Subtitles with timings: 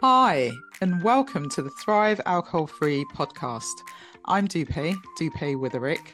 [0.00, 3.82] Hi, and welcome to the Thrive Alcohol Free podcast.
[4.26, 6.12] I'm Dupe, Dupe Witherick,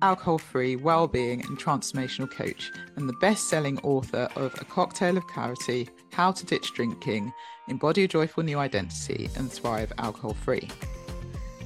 [0.00, 5.90] alcohol free well-being and transformational coach, and the best-selling author of A Cocktail of Clarity:
[6.12, 7.30] How to Ditch Drinking,
[7.68, 10.70] Embody a Joyful New Identity, and Thrive Alcohol Free.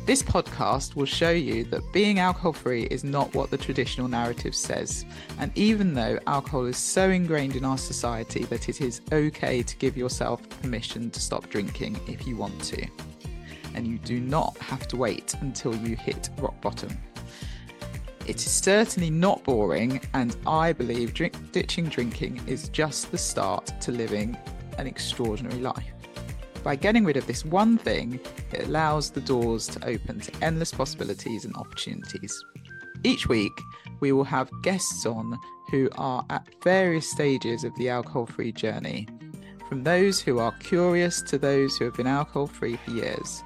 [0.06, 4.56] This podcast will show you that being alcohol free is not what the traditional narrative
[4.56, 5.04] says.
[5.38, 9.76] And even though alcohol is so ingrained in our society that it is okay to
[9.76, 12.86] give yourself permission to stop drinking if you want to,
[13.74, 16.90] and you do not have to wait until you hit rock bottom.
[18.26, 23.72] It is certainly not boring, and I believe drink- ditching drinking is just the start
[23.82, 24.36] to living
[24.78, 25.99] an extraordinary life.
[26.62, 28.20] By getting rid of this one thing,
[28.52, 32.44] it allows the doors to open to endless possibilities and opportunities.
[33.02, 33.52] Each week,
[34.00, 35.38] we will have guests on
[35.70, 39.08] who are at various stages of the alcohol free journey,
[39.68, 43.42] from those who are curious to those who have been alcohol free for years.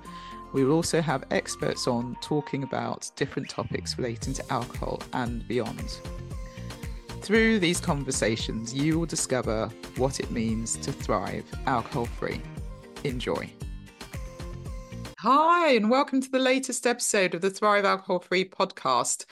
[0.53, 6.01] We will also have experts on talking about different topics relating to alcohol and beyond.
[7.23, 12.41] Through these conversations, you will discover what it means to thrive alcohol free.
[13.05, 13.51] Enjoy.
[15.19, 19.27] Hi, and welcome to the latest episode of the Thrive Alcohol Free podcast.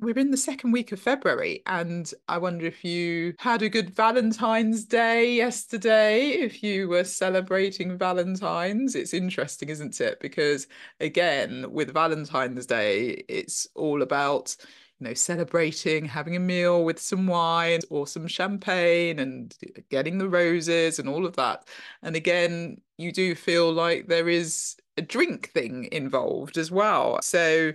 [0.00, 3.90] We're in the second week of February, and I wonder if you had a good
[3.90, 8.96] Valentine's Day yesterday, if you were celebrating Valentine's.
[8.96, 10.18] It's interesting, isn't it?
[10.20, 10.66] Because
[10.98, 14.56] again, with Valentine's Day, it's all about
[15.00, 19.54] you know, celebrating, having a meal with some wine or some champagne and
[19.90, 21.68] getting the roses and all of that.
[22.02, 27.18] And again, you do feel like there is a drink thing involved as well.
[27.22, 27.72] So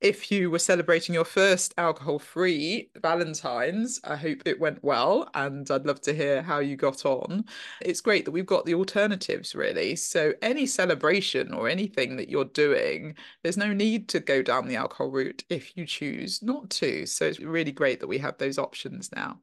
[0.00, 5.70] if you were celebrating your first alcohol free Valentine's, I hope it went well and
[5.70, 7.46] I'd love to hear how you got on.
[7.80, 9.96] It's great that we've got the alternatives, really.
[9.96, 14.76] So, any celebration or anything that you're doing, there's no need to go down the
[14.76, 17.06] alcohol route if you choose not to.
[17.06, 19.40] So, it's really great that we have those options now.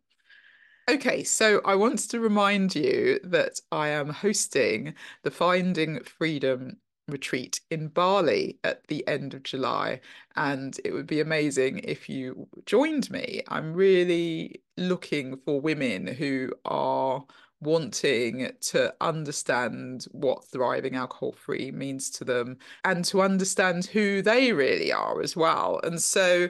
[0.90, 6.78] Okay, so I want to remind you that I am hosting the Finding Freedom
[7.08, 10.02] retreat in Bali at the end of July.
[10.36, 13.42] And it would be amazing if you joined me.
[13.48, 17.24] I'm really looking for women who are
[17.60, 24.52] wanting to understand what thriving alcohol free means to them and to understand who they
[24.52, 25.80] really are as well.
[25.84, 26.50] And so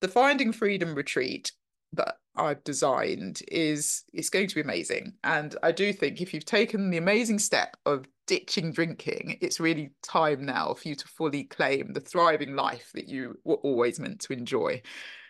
[0.00, 1.52] the Finding Freedom retreat
[1.92, 5.14] that I've designed is it's going to be amazing.
[5.24, 9.90] And I do think if you've taken the amazing step of ditching drinking, it's really
[10.02, 14.20] time now for you to fully claim the thriving life that you were always meant
[14.20, 14.80] to enjoy.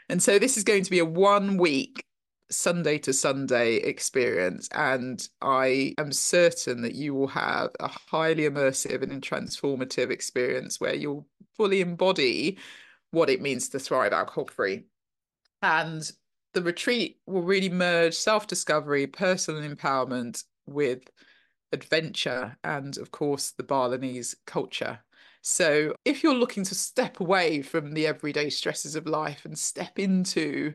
[0.09, 2.05] And so this is going to be a one week
[2.51, 4.69] Sunday to Sunday experience.
[4.73, 10.95] And I am certain that you will have a highly immersive and transformative experience where
[10.95, 12.59] you'll fully embody
[13.13, 14.85] what it means to thrive alcohol free.
[15.63, 16.11] And
[16.53, 21.11] the retreat will really merge self discovery, personal empowerment with
[21.73, 25.01] adventure and, of course, the Balinese culture.
[25.43, 29.99] So, if you're looking to step away from the everyday stresses of life and step
[29.99, 30.75] into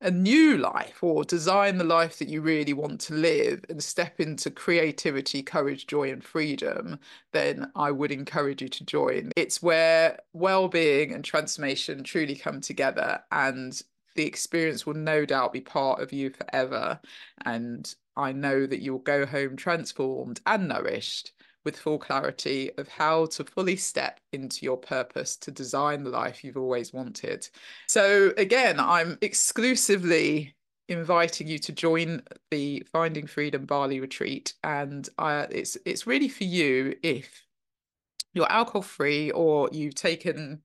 [0.00, 4.20] a new life or design the life that you really want to live and step
[4.20, 7.00] into creativity, courage, joy, and freedom,
[7.32, 9.32] then I would encourage you to join.
[9.36, 13.80] It's where well being and transformation truly come together, and
[14.18, 16.98] the experience will no doubt be part of you forever.
[17.44, 21.30] And I know that you'll go home transformed and nourished
[21.64, 26.42] with full clarity of how to fully step into your purpose to design the life
[26.42, 27.48] you've always wanted.
[27.86, 30.56] So, again, I'm exclusively
[30.88, 36.44] inviting you to join the Finding Freedom Bali retreat, and uh, it's it's really for
[36.44, 37.44] you if
[38.34, 40.62] you're alcohol free or you've taken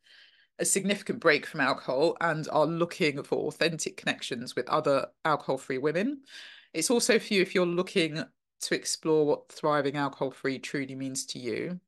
[0.59, 5.77] a significant break from alcohol and are looking for authentic connections with other alcohol free
[5.77, 6.21] women
[6.73, 8.23] it's also for you if you're looking
[8.61, 11.79] to explore what thriving alcohol free truly means to you.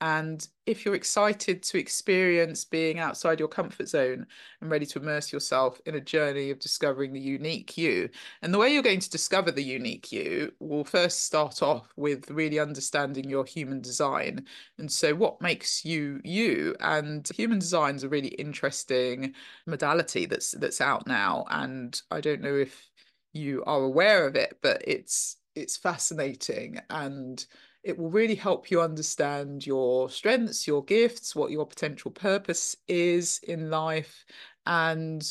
[0.00, 4.26] And if you're excited to experience being outside your comfort zone
[4.60, 8.08] and ready to immerse yourself in a journey of discovering the unique you.
[8.42, 12.30] And the way you're going to discover the unique you will first start off with
[12.30, 14.46] really understanding your human design.
[14.78, 16.76] And so, what makes you you?
[16.80, 19.34] And human design is a really interesting
[19.66, 21.44] modality that's that's out now.
[21.50, 22.88] And I don't know if
[23.32, 27.44] you are aware of it, but it's it's fascinating and
[27.88, 33.40] it will really help you understand your strengths, your gifts, what your potential purpose is
[33.44, 34.24] in life,
[34.66, 35.26] and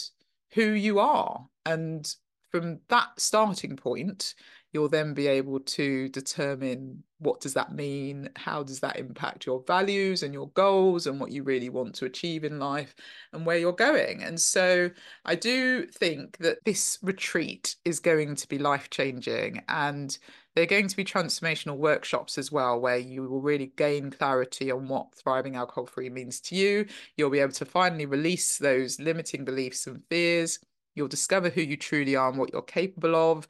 [0.53, 1.47] who you are.
[1.65, 2.11] And
[2.51, 4.33] from that starting point,
[4.73, 9.63] you'll then be able to determine what does that mean how does that impact your
[9.65, 12.93] values and your goals and what you really want to achieve in life
[13.33, 14.23] and where you're going.
[14.23, 14.89] And so
[15.25, 20.17] i do think that this retreat is going to be life changing and
[20.57, 24.87] they're going to be transformational workshops as well where you will really gain clarity on
[24.87, 26.87] what thriving alcohol free means to you.
[27.15, 30.57] You'll be able to finally release those limiting beliefs and fears.
[30.95, 33.47] You'll discover who you truly are and what you're capable of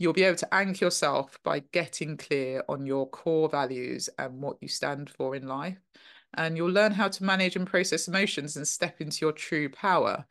[0.00, 4.56] you'll be able to anchor yourself by getting clear on your core values and what
[4.62, 5.76] you stand for in life.
[6.34, 10.24] And you'll learn how to manage and process emotions and step into your true power.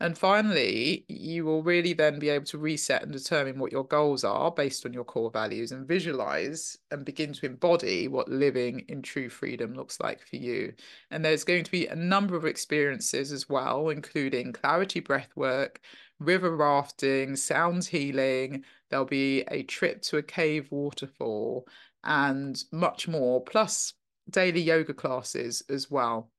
[0.00, 4.24] And finally, you will really then be able to reset and determine what your goals
[4.24, 9.00] are based on your core values and visualize and begin to embody what living in
[9.00, 10.74] true freedom looks like for you.
[11.10, 15.80] And there's going to be a number of experiences as well, including clarity breath work,
[16.20, 18.64] river rafting, sound healing.
[18.90, 21.66] There'll be a trip to a cave waterfall
[22.04, 23.92] and much more, plus
[24.30, 26.30] daily yoga classes as well.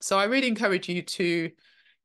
[0.00, 1.50] So I really encourage you to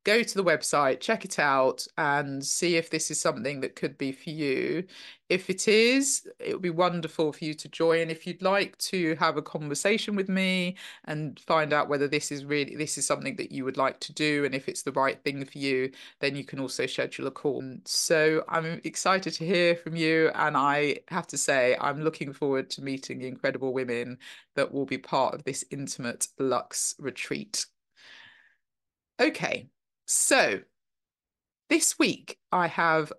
[0.04, 3.96] go to the website, check it out, and see if this is something that could
[3.98, 4.84] be for you.
[5.30, 8.10] If it is, it would be wonderful for you to join.
[8.10, 12.44] If you'd like to have a conversation with me and find out whether this is
[12.44, 15.22] really this is something that you would like to do and if it's the right
[15.24, 15.90] thing for you,
[16.20, 17.64] then you can also schedule a call.
[17.86, 22.68] So I'm excited to hear from you, and I have to say I'm looking forward
[22.70, 24.18] to meeting the incredible women
[24.54, 27.66] that will be part of this intimate Lux retreat.
[29.20, 29.68] Okay,
[30.06, 30.60] so
[31.68, 33.12] this week I have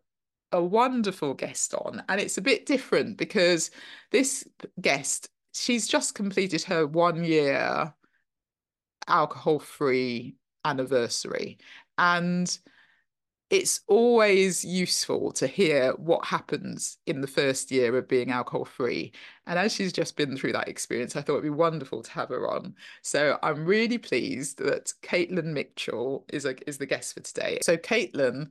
[0.51, 3.71] a wonderful guest on, and it's a bit different because
[4.11, 4.47] this
[4.79, 7.93] guest, she's just completed her one year
[9.07, 11.57] alcohol free anniversary.
[11.97, 12.57] And
[13.49, 19.11] it's always useful to hear what happens in the first year of being alcohol free.
[19.45, 22.29] And as she's just been through that experience, I thought it'd be wonderful to have
[22.29, 22.73] her on.
[23.03, 27.59] So I'm really pleased that Caitlin Mitchell is, a, is the guest for today.
[27.61, 28.49] So Caitlin,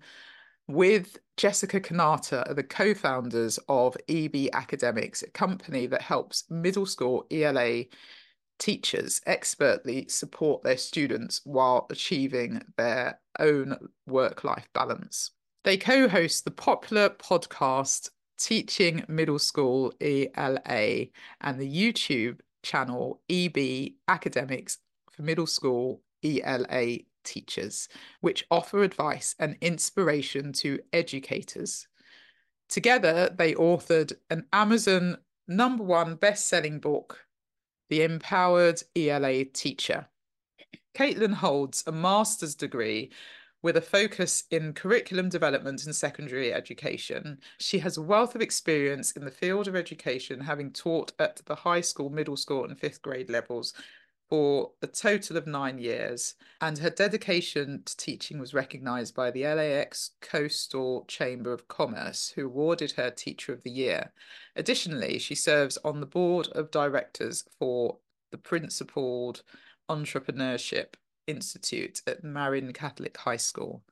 [0.68, 7.26] with Jessica Kanata, are the co-founders of EB Academics, a company that helps middle school
[7.32, 7.84] ELA
[8.58, 15.32] teachers expertly support their students while achieving their own work life balance.
[15.64, 21.06] They co host the popular podcast Teaching Middle School ELA
[21.40, 24.78] and the YouTube channel EB Academics
[25.10, 27.88] for Middle School ELA teachers,
[28.20, 31.86] which offer advice and inspiration to educators.
[32.68, 37.23] Together, they authored an Amazon number one best selling book,
[37.88, 40.06] the Empowered ELA Teacher.
[40.96, 43.10] Caitlin holds a master's degree
[43.62, 47.38] with a focus in curriculum development and secondary education.
[47.58, 51.54] She has a wealth of experience in the field of education, having taught at the
[51.54, 53.72] high school, middle school, and fifth grade levels
[54.34, 59.44] for a total of nine years, and her dedication to teaching was recognised by the
[59.44, 64.12] LAX Coastal Chamber of Commerce, who awarded her Teacher of the Year.
[64.56, 67.98] Additionally, she serves on the board of directors for
[68.32, 69.44] the Principled
[69.88, 70.94] Entrepreneurship
[71.28, 73.84] Institute at Marin Catholic High School.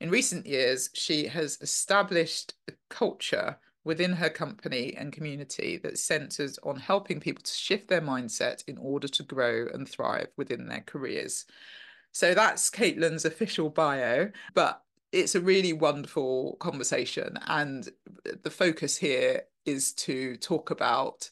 [0.00, 6.58] In recent years, she has established a culture within her company and community that centers
[6.62, 10.82] on helping people to shift their mindset in order to grow and thrive within their
[10.86, 11.46] careers.
[12.12, 17.38] So that's Caitlin's official bio, but it's a really wonderful conversation.
[17.46, 17.88] And
[18.42, 21.30] the focus here is to talk about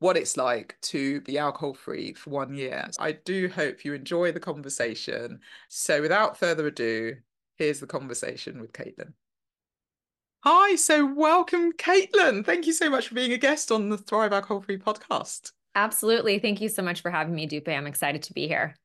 [0.00, 2.88] what it's like to be alcohol free for one year.
[2.98, 5.40] I do hope you enjoy the conversation.
[5.68, 7.16] So without further ado,
[7.56, 9.12] here's the conversation with Caitlin.
[10.42, 12.44] Hi, so welcome, Caitlin.
[12.44, 15.52] Thank you so much for being a guest on the Thrive Alcohol Free podcast.
[15.74, 16.38] Absolutely.
[16.38, 17.68] Thank you so much for having me, Dupe.
[17.68, 18.79] I'm excited to be here.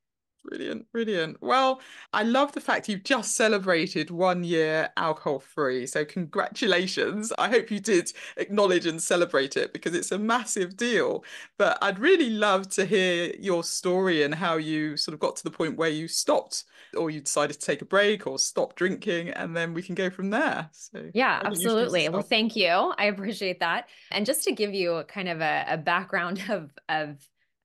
[0.48, 1.42] Brilliant, brilliant.
[1.42, 1.80] Well,
[2.12, 5.86] I love the fact you've just celebrated one year alcohol free.
[5.86, 7.32] So, congratulations.
[7.36, 11.24] I hope you did acknowledge and celebrate it because it's a massive deal.
[11.58, 15.44] But I'd really love to hear your story and how you sort of got to
[15.44, 16.64] the point where you stopped
[16.96, 20.10] or you decided to take a break or stop drinking, and then we can go
[20.10, 20.68] from there.
[20.72, 22.08] So, yeah, absolutely.
[22.08, 22.68] Well, thank you.
[22.68, 23.88] I appreciate that.
[24.12, 27.16] And just to give you kind of a, a background of, of,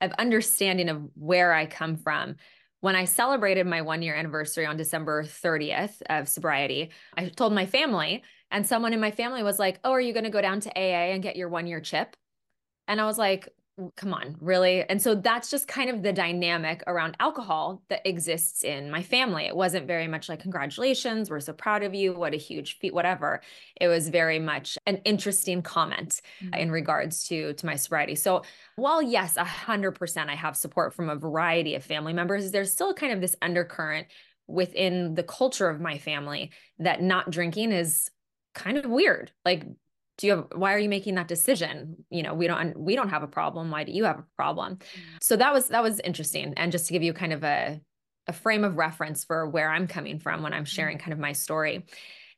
[0.02, 2.38] of understanding of where I come from
[2.82, 7.66] when I celebrated my one year anniversary on December 30th of sobriety, I told my
[7.66, 10.60] family, and someone in my family was like, Oh, are you going to go down
[10.62, 12.16] to AA and get your one year chip?
[12.88, 13.48] And I was like,
[13.96, 14.84] come on, really?
[14.88, 19.46] And so that's just kind of the dynamic around alcohol that exists in my family.
[19.46, 22.94] It wasn't very much like, congratulations, we're so proud of you, what a huge feat,
[22.94, 23.42] whatever.
[23.80, 26.54] It was very much an interesting comment mm-hmm.
[26.54, 28.16] in regards to, to my sobriety.
[28.16, 28.44] So
[28.76, 33.14] while yes, 100% I have support from a variety of family members, there's still kind
[33.14, 34.08] of this undercurrent
[34.48, 38.10] within the culture of my family that not drinking is
[38.54, 39.32] kind of weird.
[39.46, 39.66] Like
[40.22, 42.06] do you have why are you making that decision?
[42.10, 43.72] You know we don't we don't have a problem.
[43.72, 44.76] Why do you have a problem?
[44.76, 45.18] Mm-hmm.
[45.22, 46.54] so that was that was interesting.
[46.56, 47.82] And just to give you kind of a
[48.28, 51.06] a frame of reference for where i'm coming from when i'm sharing mm-hmm.
[51.06, 51.86] kind of my story.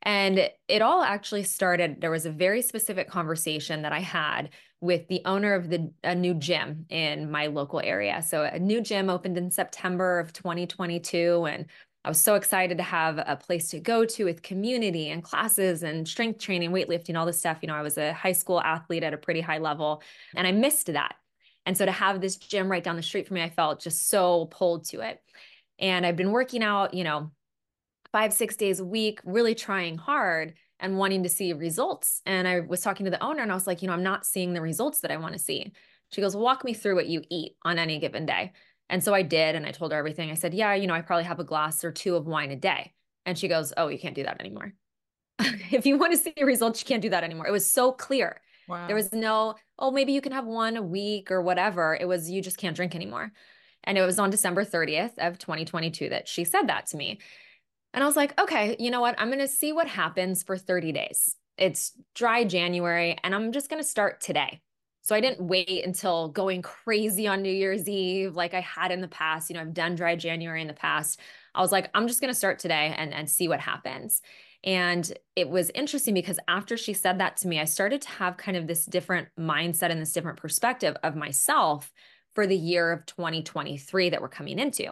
[0.05, 5.07] And it all actually started there was a very specific conversation that i had with
[5.09, 8.21] the owner of the a new gym in my local area.
[8.21, 11.65] So a new gym opened in september of 2022 and
[12.05, 15.83] I was so excited to have a place to go to with community and classes
[15.83, 17.59] and strength training, weightlifting, all this stuff.
[17.61, 20.03] You know, I was a high school athlete at a pretty high level
[20.35, 21.15] and I missed that.
[21.65, 24.09] And so to have this gym right down the street from me, I felt just
[24.09, 25.21] so pulled to it.
[25.79, 27.31] And I've been working out, you know,
[28.11, 32.21] five, six days a week, really trying hard and wanting to see results.
[32.25, 34.25] And I was talking to the owner and I was like, you know, I'm not
[34.25, 35.71] seeing the results that I want to see.
[36.11, 38.51] She goes, Walk me through what you eat on any given day.
[38.89, 39.55] And so I did.
[39.55, 40.31] And I told her everything.
[40.31, 42.55] I said, Yeah, you know, I probably have a glass or two of wine a
[42.55, 42.93] day.
[43.25, 44.73] And she goes, Oh, you can't do that anymore.
[45.39, 47.47] if you want to see the results, you can't do that anymore.
[47.47, 48.39] It was so clear.
[48.67, 48.87] Wow.
[48.87, 51.97] There was no, oh, maybe you can have one a week or whatever.
[51.99, 53.31] It was, you just can't drink anymore.
[53.83, 57.19] And it was on December 30th of 2022 that she said that to me.
[57.93, 59.15] And I was like, okay, you know what?
[59.19, 61.35] I'm going to see what happens for 30 days.
[61.57, 64.61] It's dry January and I'm just going to start today.
[65.03, 69.01] So I didn't wait until going crazy on New Year's Eve like I had in
[69.01, 69.49] the past.
[69.49, 71.19] You know, I've done dry January in the past.
[71.53, 74.21] I was like, I'm just going to start today and, and see what happens.
[74.63, 78.37] And it was interesting because after she said that to me, I started to have
[78.37, 81.91] kind of this different mindset and this different perspective of myself
[82.33, 84.89] for the year of 2023 that we're coming into.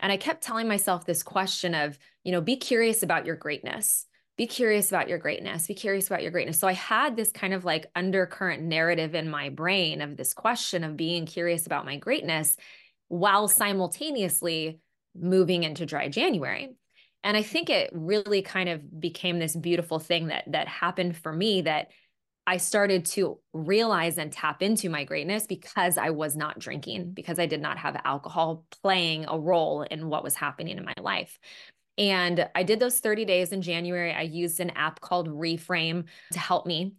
[0.00, 4.06] And I kept telling myself this question of, you know, be curious about your greatness
[4.36, 7.54] be curious about your greatness be curious about your greatness so i had this kind
[7.54, 11.96] of like undercurrent narrative in my brain of this question of being curious about my
[11.96, 12.56] greatness
[13.08, 14.78] while simultaneously
[15.18, 16.74] moving into dry january
[17.24, 21.32] and i think it really kind of became this beautiful thing that that happened for
[21.32, 21.88] me that
[22.48, 27.40] I started to realize and tap into my greatness because I was not drinking, because
[27.40, 31.40] I did not have alcohol playing a role in what was happening in my life.
[31.98, 34.12] And I did those 30 days in January.
[34.12, 36.94] I used an app called Reframe to help me.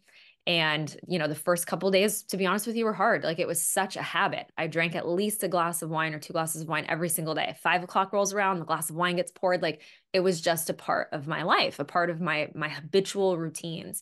[0.48, 3.26] And, you know, the first couple days, to be honest with you, were hard.
[3.26, 4.50] Like it was such a habit.
[4.58, 7.36] I drank at least a glass of wine or two glasses of wine every single
[7.36, 7.58] day.
[7.62, 9.62] Five o'clock rolls around, the glass of wine gets poured.
[9.62, 9.82] Like
[10.14, 14.02] it was just a part of my life, a part of my my habitual routines.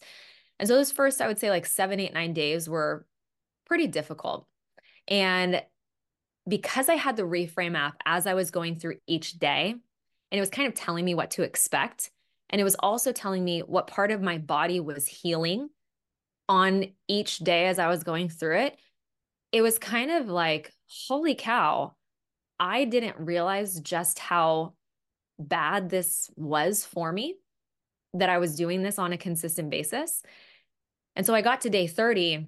[0.59, 3.07] And so those first, I would say like seven, eight, nine days were
[3.65, 4.47] pretty difficult.
[5.07, 5.63] And
[6.47, 9.75] because I had the Reframe app as I was going through each day,
[10.35, 12.11] and it was kind of telling me what to expect.
[12.49, 15.69] And it was also telling me what part of my body was healing
[16.49, 18.77] on each day as I was going through it.
[19.53, 20.73] It was kind of like,
[21.07, 21.95] holy cow,
[22.59, 24.73] I didn't realize just how
[25.39, 27.35] bad this was for me,
[28.15, 30.21] that I was doing this on a consistent basis.
[31.15, 32.45] And so I got to day 30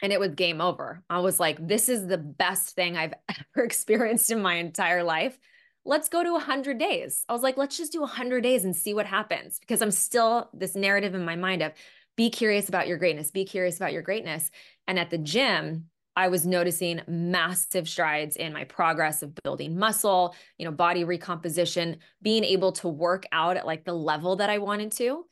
[0.00, 1.02] and it was game over.
[1.10, 5.38] I was like, this is the best thing I've ever experienced in my entire life
[5.84, 7.24] let's go to 100 days.
[7.28, 10.50] I was like, let's just do 100 days and see what happens because I'm still
[10.52, 11.72] this narrative in my mind of
[12.16, 14.50] be curious about your greatness, be curious about your greatness.
[14.86, 20.34] And at the gym, I was noticing massive strides in my progress of building muscle,
[20.58, 24.58] you know, body recomposition, being able to work out at like the level that I
[24.58, 25.24] wanted to,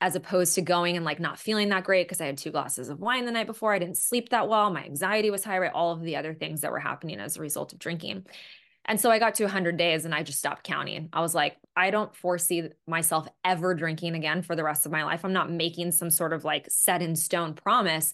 [0.00, 2.90] as opposed to going and like not feeling that great because I had two glasses
[2.90, 3.72] of wine the night before.
[3.72, 4.70] I didn't sleep that well.
[4.70, 5.72] My anxiety was high, right?
[5.72, 8.26] All of the other things that were happening as a result of drinking.
[8.86, 11.10] And so I got to 100 days and I just stopped counting.
[11.12, 15.04] I was like, I don't foresee myself ever drinking again for the rest of my
[15.04, 15.24] life.
[15.24, 18.12] I'm not making some sort of like set in stone promise,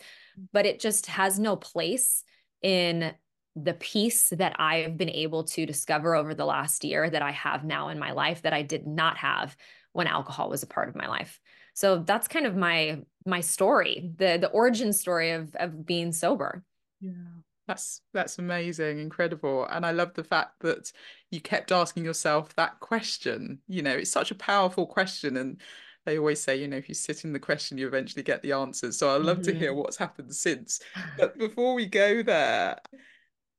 [0.52, 2.24] but it just has no place
[2.62, 3.14] in
[3.54, 7.64] the peace that I've been able to discover over the last year that I have
[7.64, 9.56] now in my life that I did not have
[9.92, 11.40] when alcohol was a part of my life.
[11.72, 16.62] So that's kind of my my story, the the origin story of of being sober.
[17.00, 17.12] Yeah.
[17.66, 19.66] That's that's amazing, incredible.
[19.66, 20.92] And I love the fact that
[21.30, 23.58] you kept asking yourself that question.
[23.66, 25.60] You know, it's such a powerful question and
[26.04, 28.52] they always say, you know, if you sit in the question, you eventually get the
[28.52, 28.96] answers.
[28.96, 29.52] So I'd love mm-hmm.
[29.52, 29.80] to hear mm-hmm.
[29.80, 30.80] what's happened since.
[31.18, 32.78] But before we go there,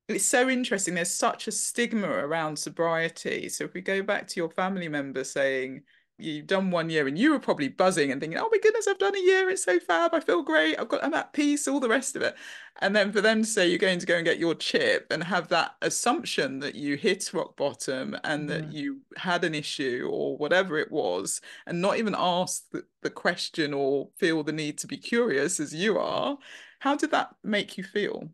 [0.07, 0.93] it's so interesting.
[0.93, 3.49] There's such a stigma around sobriety.
[3.49, 5.81] So if we go back to your family member saying,
[6.17, 8.97] you've done one year and you were probably buzzing and thinking, oh my goodness, I've
[8.97, 9.49] done a year.
[9.49, 10.13] It's so fab.
[10.13, 10.79] I feel great.
[10.79, 12.35] I've got, I'm at peace, all the rest of it.
[12.81, 15.23] And then for them to say you're going to go and get your chip and
[15.23, 18.73] have that assumption that you hit rock bottom and that mm.
[18.73, 23.73] you had an issue or whatever it was, and not even ask the, the question
[23.73, 26.37] or feel the need to be curious as you are,
[26.79, 28.29] how did that make you feel?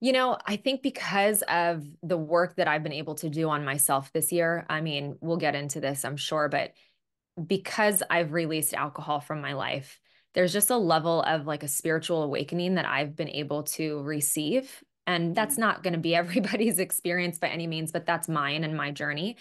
[0.00, 3.64] You know, I think because of the work that I've been able to do on
[3.64, 6.72] myself this year, I mean, we'll get into this, I'm sure, but
[7.44, 10.00] because I've released alcohol from my life,
[10.34, 14.84] there's just a level of like a spiritual awakening that I've been able to receive.
[15.06, 15.60] And that's mm.
[15.60, 19.36] not going to be everybody's experience by any means, but that's mine and my journey.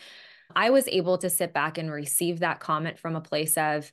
[0.56, 3.92] I was able to sit back and receive that comment from a place of,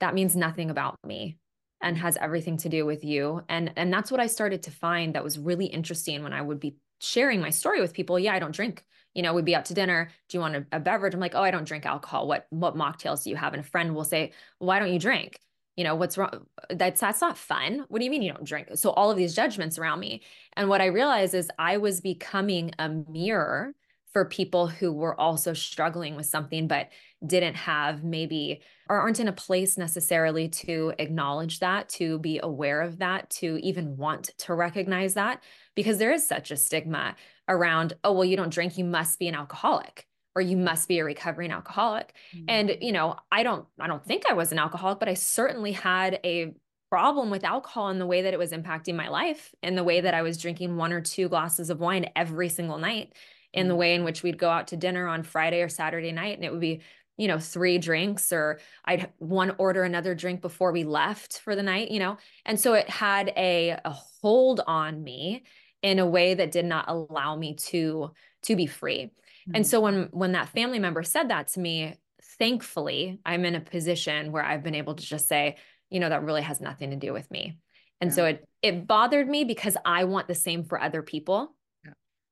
[0.00, 1.38] that means nothing about me
[1.80, 5.14] and has everything to do with you and and that's what i started to find
[5.14, 8.38] that was really interesting when i would be sharing my story with people yeah i
[8.38, 8.84] don't drink.
[9.14, 11.14] You know we'd be out to dinner do you want a, a beverage?
[11.14, 12.28] I'm like oh i don't drink alcohol.
[12.28, 13.52] What what mocktails do you have?
[13.52, 15.40] And a friend will say why don't you drink?
[15.76, 17.84] You know what's wrong that's that's not fun.
[17.88, 18.68] What do you mean you don't drink?
[18.74, 20.22] So all of these judgments around me
[20.54, 23.74] and what i realized is i was becoming a mirror
[24.18, 26.88] for people who were also struggling with something but
[27.24, 32.80] didn't have maybe or aren't in a place necessarily to acknowledge that, to be aware
[32.80, 35.40] of that, to even want to recognize that,
[35.76, 37.14] because there is such a stigma
[37.48, 40.98] around, oh, well, you don't drink, you must be an alcoholic or you must be
[40.98, 42.12] a recovering alcoholic.
[42.34, 42.46] Mm-hmm.
[42.48, 45.70] And, you know, I don't, I don't think I was an alcoholic, but I certainly
[45.70, 46.54] had a
[46.90, 50.00] problem with alcohol in the way that it was impacting my life, in the way
[50.00, 53.12] that I was drinking one or two glasses of wine every single night,
[53.52, 53.80] in the mm-hmm.
[53.80, 56.52] way in which we'd go out to dinner on Friday or Saturday night and it
[56.52, 56.82] would be
[57.18, 61.64] you know, three drinks or I'd one order another drink before we left for the
[61.64, 62.16] night, you know?
[62.46, 65.42] And so it had a, a hold on me
[65.82, 68.12] in a way that did not allow me to
[68.42, 69.06] to be free.
[69.06, 69.56] Mm-hmm.
[69.56, 71.96] And so when when that family member said that to me,
[72.38, 75.56] thankfully, I'm in a position where I've been able to just say,
[75.90, 77.58] you know, that really has nothing to do with me.
[78.00, 78.14] And yeah.
[78.14, 81.52] so it it bothered me because I want the same for other people.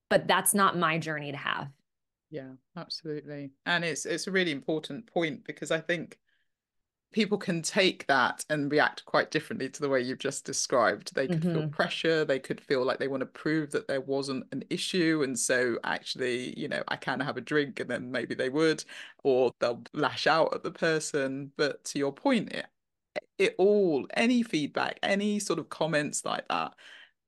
[0.08, 1.68] But that's not my journey to have.
[2.30, 3.50] Yeah, absolutely.
[3.66, 6.18] And it's it's a really important point because I think
[7.12, 11.14] people can take that and react quite differently to the way you've just described.
[11.14, 11.54] They could mm-hmm.
[11.54, 15.22] feel pressure, they could feel like they want to prove that there wasn't an issue.
[15.24, 18.84] And so actually, you know, I can have a drink and then maybe they would,
[19.22, 21.52] or they'll lash out at the person.
[21.56, 22.66] But to your point, it
[23.38, 26.74] it all, any feedback, any sort of comments like that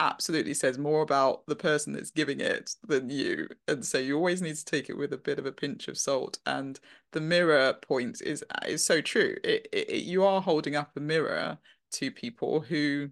[0.00, 4.40] absolutely says more about the person that's giving it than you and so you always
[4.40, 6.78] need to take it with a bit of a pinch of salt and
[7.12, 9.36] the mirror point is uh, is so true.
[9.44, 11.58] It, it, it, you are holding up a mirror
[11.92, 13.10] to people who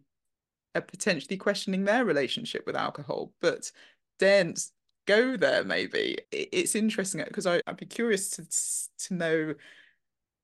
[0.75, 3.71] are potentially questioning their relationship with alcohol but
[4.19, 4.55] then
[5.07, 6.19] go there maybe.
[6.31, 8.47] It, it's interesting because i'd be curious to
[9.07, 9.55] to know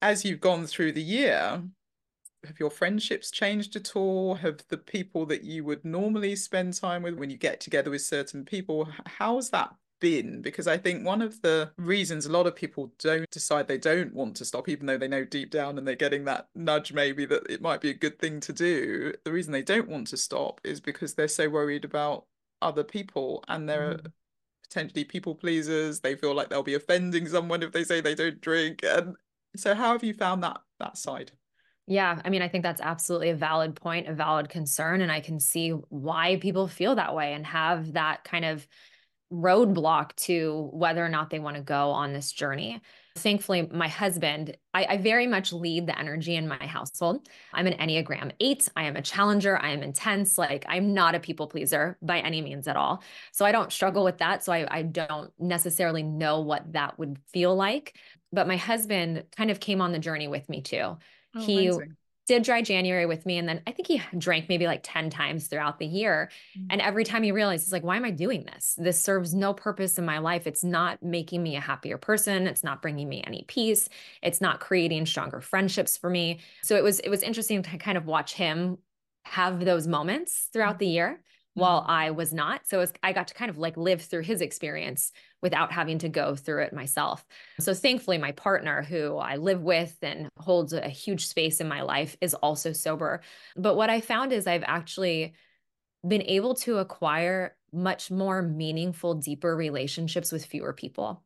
[0.00, 1.62] as you've gone through the year
[2.46, 4.35] have your friendships changed at all?
[4.37, 8.02] Have the people that you would normally spend time with when you get together with
[8.02, 10.42] certain people, how's that been?
[10.42, 14.12] Because I think one of the reasons a lot of people don't decide they don't
[14.12, 17.24] want to stop, even though they know deep down and they're getting that nudge maybe
[17.26, 20.16] that it might be a good thing to do, the reason they don't want to
[20.16, 22.26] stop is because they're so worried about
[22.61, 24.12] other people and they're mm.
[24.68, 26.00] potentially people pleasers.
[26.00, 28.81] They feel like they'll be offending someone if they say they don't drink.
[28.83, 29.16] And
[29.55, 31.33] so how have you found that that side?
[31.92, 35.02] Yeah, I mean, I think that's absolutely a valid point, a valid concern.
[35.02, 38.66] And I can see why people feel that way and have that kind of
[39.31, 42.81] roadblock to whether or not they want to go on this journey.
[43.16, 47.28] Thankfully, my husband, I, I, very much lead the energy in my household.
[47.52, 48.70] I'm an Enneagram 8.
[48.74, 49.59] I am a challenger.
[49.59, 50.38] I am intense.
[50.38, 53.02] Like, I'm not a people pleaser by any means at all.
[53.33, 54.42] So I don't struggle with that.
[54.42, 57.98] So I, I don't necessarily know what that would feel like.
[58.33, 60.96] But my husband kind of came on the journey with me too.
[61.35, 61.97] Oh, he amazing.
[62.27, 63.38] did dry January with me.
[63.38, 66.31] And then I think he drank maybe like 10 times throughout the year.
[66.57, 66.66] Mm-hmm.
[66.71, 68.75] And every time he realized, he's like, why am I doing this?
[68.79, 70.47] This serves no purpose in my life.
[70.47, 72.47] It's not making me a happier person.
[72.47, 73.88] It's not bringing me any peace.
[74.23, 76.40] It's not creating stronger friendships for me.
[76.62, 78.79] So it was, it was interesting to kind of watch him
[79.25, 81.23] have those moments throughout the year
[81.55, 81.90] while mm-hmm.
[81.90, 82.66] I was not.
[82.66, 86.09] So was, I got to kind of like live through his experience without having to
[86.09, 87.26] go through it myself.
[87.59, 91.83] So thankfully, my partner, who I live with and holds a huge space in my
[91.83, 93.20] life, is also sober.
[93.57, 95.35] But what I found is I've actually
[96.07, 101.22] been able to acquire much more meaningful, deeper relationships with fewer people.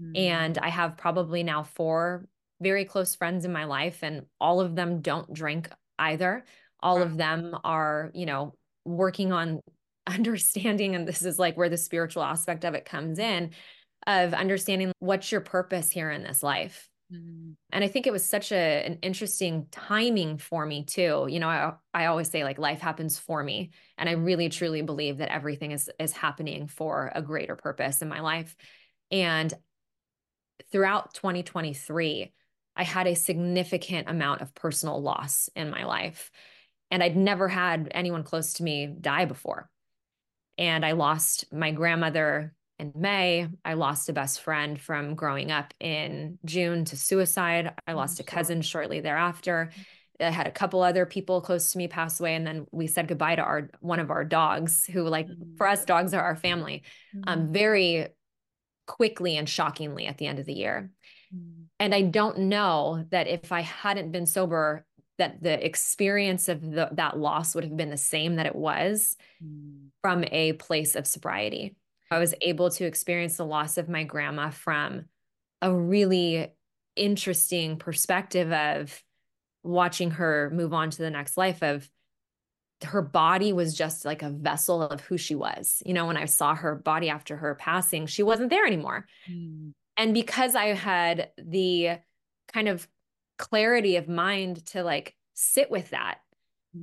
[0.00, 0.16] Mm-hmm.
[0.16, 2.26] And I have probably now four
[2.60, 6.44] very close friends in my life, and all of them don't drink either.
[6.80, 7.02] All wow.
[7.02, 9.60] of them are, you know, working on
[10.06, 13.50] understanding and this is like where the spiritual aspect of it comes in
[14.06, 17.54] of understanding what's your purpose here in this life Mm.
[17.70, 21.26] And I think it was such a, an interesting timing for me too.
[21.28, 23.70] You know, I, I always say like life happens for me.
[23.98, 28.08] And I really truly believe that everything is is happening for a greater purpose in
[28.08, 28.56] my life.
[29.10, 29.52] And
[30.72, 32.32] throughout 2023,
[32.76, 36.30] I had a significant amount of personal loss in my life.
[36.90, 39.68] And I'd never had anyone close to me die before.
[40.58, 43.48] And I lost my grandmother in May.
[43.64, 47.72] I lost a best friend from growing up in June to suicide.
[47.86, 49.70] I oh, lost a cousin shortly thereafter.
[50.20, 53.08] I had a couple other people close to me pass away, and then we said
[53.08, 56.84] goodbye to our one of our dogs, who, like for us, dogs are our family.
[57.26, 57.40] Um.
[57.40, 58.08] Um, very
[58.86, 60.90] quickly and shockingly at the end of the year.
[61.34, 61.62] Mm-hmm.
[61.80, 64.84] And I don't know that if I hadn't been sober,
[65.18, 69.16] that the experience of the, that loss would have been the same that it was
[69.42, 69.86] mm.
[70.02, 71.76] from a place of sobriety.
[72.10, 75.06] I was able to experience the loss of my grandma from
[75.62, 76.52] a really
[76.96, 79.02] interesting perspective of
[79.62, 81.88] watching her move on to the next life of
[82.84, 85.82] her body was just like a vessel of who she was.
[85.86, 89.06] You know, when I saw her body after her passing, she wasn't there anymore.
[89.30, 89.72] Mm.
[89.96, 91.98] And because I had the
[92.52, 92.86] kind of
[93.38, 96.18] clarity of mind to like sit with that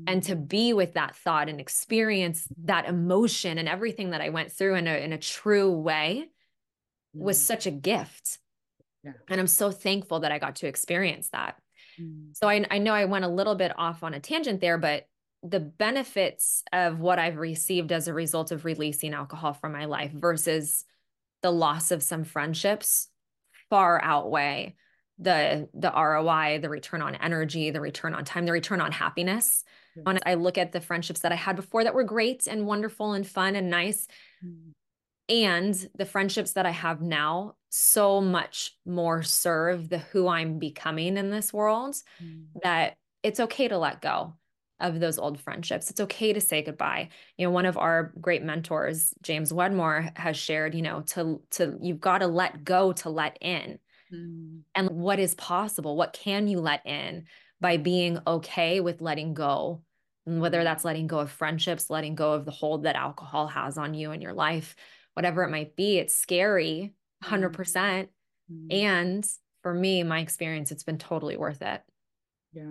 [0.08, 0.48] and to mm.
[0.48, 4.88] be with that thought and experience that emotion and everything that I went through in
[4.88, 6.30] a in a true way
[7.14, 7.44] was mm.
[7.44, 8.40] such a gift.
[9.04, 9.14] Yeah.
[9.30, 11.56] And I'm so thankful that I got to experience that.
[12.00, 12.36] Mm.
[12.38, 15.06] So I, I know I went a little bit off on a tangent there, but
[15.44, 20.12] the benefits of what I've received as a result of releasing alcohol from my life
[20.12, 20.86] versus
[21.42, 23.08] the loss of some friendships
[23.70, 24.76] far outweigh
[25.22, 29.64] the the ROI, the return on energy, the return on time, the return on happiness.
[29.96, 30.06] Yes.
[30.06, 33.14] When I look at the friendships that I had before that were great and wonderful
[33.14, 34.08] and fun and nice,
[34.44, 34.72] mm.
[35.30, 41.18] and the friendships that I have now, so much more serve the who I'm becoming
[41.18, 42.46] in this world mm.
[42.64, 44.34] that it's okay to let go
[44.80, 45.92] of those old friendships.
[45.92, 47.10] It's okay to say goodbye.
[47.38, 51.78] You know, one of our great mentors, James Wedmore, has shared, you know, to to
[51.80, 53.78] you've got to let go to let in
[54.14, 54.62] mm.
[54.76, 57.26] and what is possible what can you let in
[57.60, 59.82] by being okay with letting go
[60.26, 60.64] and whether mm.
[60.64, 64.12] that's letting go of friendships letting go of the hold that alcohol has on you
[64.12, 64.76] and your life
[65.14, 66.94] whatever it might be it's scary
[67.24, 68.08] 100% mm.
[68.52, 68.74] mm.
[68.74, 69.26] and
[69.62, 71.82] for me my experience it's been totally worth it
[72.54, 72.66] yeah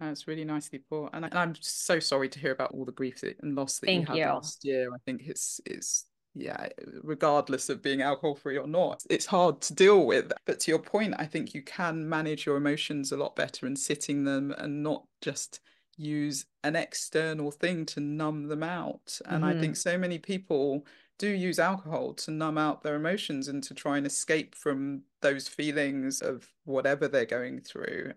[0.00, 3.22] that's really nicely put, and, I, am so sorry to hear about all the grief
[3.22, 4.26] and loss that Thank you had you.
[4.26, 4.92] last year.
[4.92, 6.68] I think it's it's yeah,
[7.02, 10.32] regardless of being alcohol free or not, it's hard to deal with.
[10.46, 13.78] But to your point, I think you can manage your emotions a lot better and
[13.78, 15.60] sitting them and not just
[15.96, 19.18] use an external thing to numb them out.
[19.26, 19.58] And mm-hmm.
[19.58, 20.84] I think so many people
[21.18, 25.46] do use alcohol to numb out their emotions and to try and escape from those
[25.46, 28.12] feelings of whatever they're going through.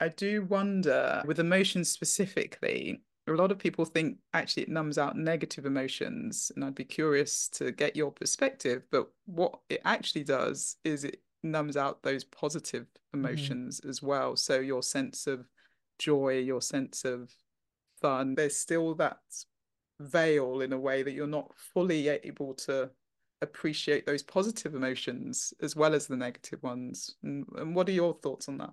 [0.00, 5.16] I do wonder, with emotions specifically, a lot of people think actually it numbs out
[5.16, 10.76] negative emotions and i'd be curious to get your perspective but what it actually does
[10.84, 13.24] is it numbs out those positive mm-hmm.
[13.24, 13.90] emotions mm-hmm.
[13.90, 15.46] as well so your sense of
[15.98, 17.32] joy your sense of
[18.00, 19.18] fun there's still that
[20.00, 22.90] veil in a way that you're not fully able to
[23.42, 28.14] appreciate those positive emotions as well as the negative ones and, and what are your
[28.14, 28.72] thoughts on that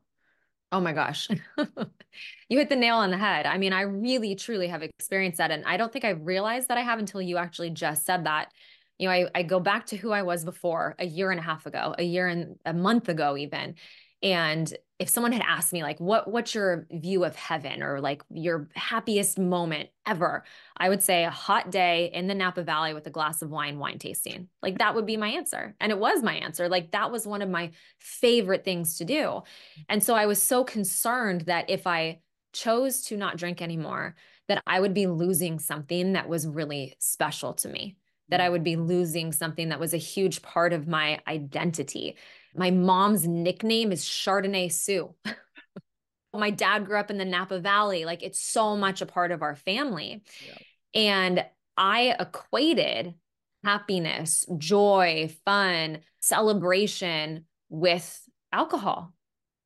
[0.74, 1.30] Oh my gosh.
[2.50, 3.46] you hit the nail on the head.
[3.46, 5.52] I mean, I really truly have experienced that.
[5.52, 8.52] And I don't think I realized that I have until you actually just said that.
[8.98, 11.44] You know, I, I go back to who I was before a year and a
[11.44, 13.76] half ago, a year and a month ago, even.
[14.24, 18.24] And if someone had asked me like what what's your view of heaven or like
[18.32, 20.46] your happiest moment ever?
[20.78, 23.80] I would say a hot day in the napa valley with a glass of wine
[23.80, 24.48] wine tasting.
[24.62, 25.76] Like that would be my answer.
[25.82, 26.70] And it was my answer.
[26.70, 29.44] Like that was one of my favorite things to do.
[29.90, 32.20] And so i was so concerned that if i
[32.54, 34.16] chose to not drink anymore
[34.48, 37.98] that i would be losing something that was really special to me
[38.30, 38.52] that i mm.
[38.52, 42.16] would be losing something that was a huge part of my identity
[42.56, 45.14] my mom's nickname is Chardonnay Sue.
[46.34, 48.06] my dad grew up in the Napa Valley.
[48.06, 50.24] Like it's so much a part of our family.
[50.48, 50.58] Yeah.
[50.96, 51.46] And
[51.78, 53.16] I equated
[53.64, 59.14] happiness, joy, fun, celebration with alcohol.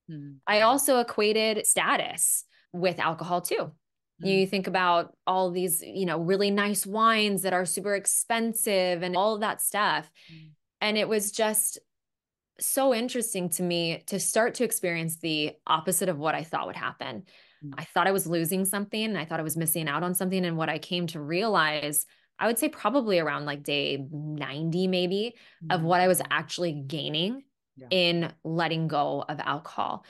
[0.09, 0.37] Mm.
[0.45, 3.71] I also equated status with alcohol too.
[4.23, 4.27] Mm.
[4.27, 9.15] You think about all these, you know, really nice wines that are super expensive and
[9.15, 10.09] all of that stuff.
[10.31, 10.51] Mm.
[10.79, 11.79] And it was just
[12.59, 16.75] so interesting to me to start to experience the opposite of what I thought would
[16.75, 17.23] happen.
[17.63, 17.73] Mm.
[17.77, 19.15] I thought I was losing something.
[19.15, 20.45] I thought I was missing out on something.
[20.45, 22.05] And what I came to realize,
[22.39, 25.75] I would say probably around like day 90, maybe, mm.
[25.75, 27.43] of what I was actually gaining
[27.75, 27.87] yeah.
[27.91, 30.05] in letting go of alcohol.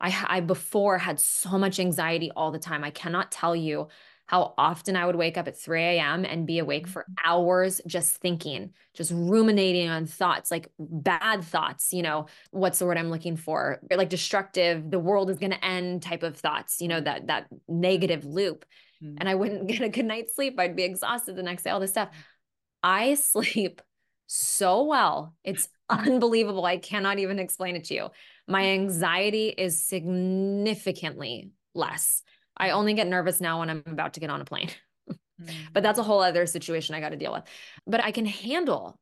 [0.00, 2.84] I, I before had so much anxiety all the time.
[2.84, 3.88] I cannot tell you
[4.28, 6.24] how often I would wake up at 3 a.m.
[6.26, 7.14] and be awake for mm-hmm.
[7.24, 12.98] hours just thinking, just ruminating on thoughts, like bad thoughts, you know, what's the word
[12.98, 13.80] I'm looking for?
[13.90, 17.46] Like destructive, the world is going to end type of thoughts, you know, that that
[17.66, 18.66] negative loop.
[19.02, 19.16] Mm-hmm.
[19.18, 20.60] And I wouldn't get a good night's sleep.
[20.60, 22.10] I'd be exhausted the next day, all this stuff.
[22.82, 23.80] I sleep
[24.26, 25.34] so well.
[25.42, 26.66] It's unbelievable.
[26.66, 28.08] I cannot even explain it to you.
[28.46, 32.22] My anxiety is significantly less.
[32.58, 34.70] I only get nervous now when I'm about to get on a plane.
[35.72, 37.44] But that's a whole other situation I got to deal with.
[37.86, 38.98] But I can handle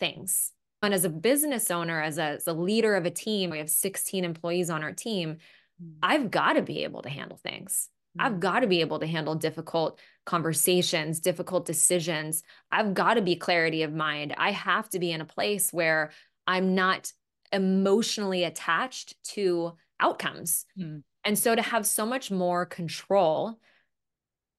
[0.00, 0.50] things.
[0.82, 3.70] And as a business owner, as a, as a leader of a team, we have
[3.70, 5.38] 16 employees on our team.
[5.82, 5.94] Mm.
[6.02, 7.88] I've got to be able to handle things.
[8.18, 8.40] I've mm.
[8.40, 12.42] got to be able to handle difficult conversations, difficult decisions.
[12.70, 14.34] I've got to be clarity of mind.
[14.36, 16.10] I have to be in a place where
[16.46, 17.12] I'm not
[17.52, 20.66] emotionally attached to outcomes.
[20.78, 21.02] Mm.
[21.26, 23.58] And so to have so much more control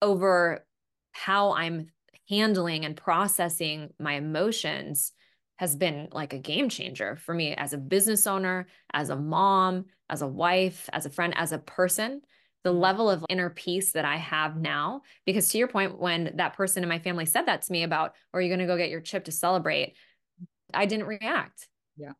[0.02, 0.66] over
[1.12, 1.90] how I'm
[2.28, 5.12] handling and processing my emotions
[5.56, 9.86] has been like a game changer for me as a business owner, as a mom,
[10.10, 12.20] as a wife, as a friend, as a person.
[12.64, 12.80] The mm-hmm.
[12.80, 16.82] level of inner peace that I have now, because to your point, when that person
[16.82, 19.00] in my family said that to me about, are you going to go get your
[19.00, 19.94] chip to celebrate?
[20.74, 21.66] I didn't react.
[21.96, 22.12] Yeah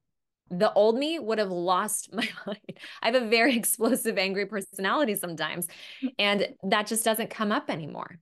[0.51, 2.79] the old me would have lost my mind.
[3.03, 5.67] I have a very explosive, angry personality sometimes.
[6.03, 6.15] Mm.
[6.19, 8.19] And that just doesn't come up anymore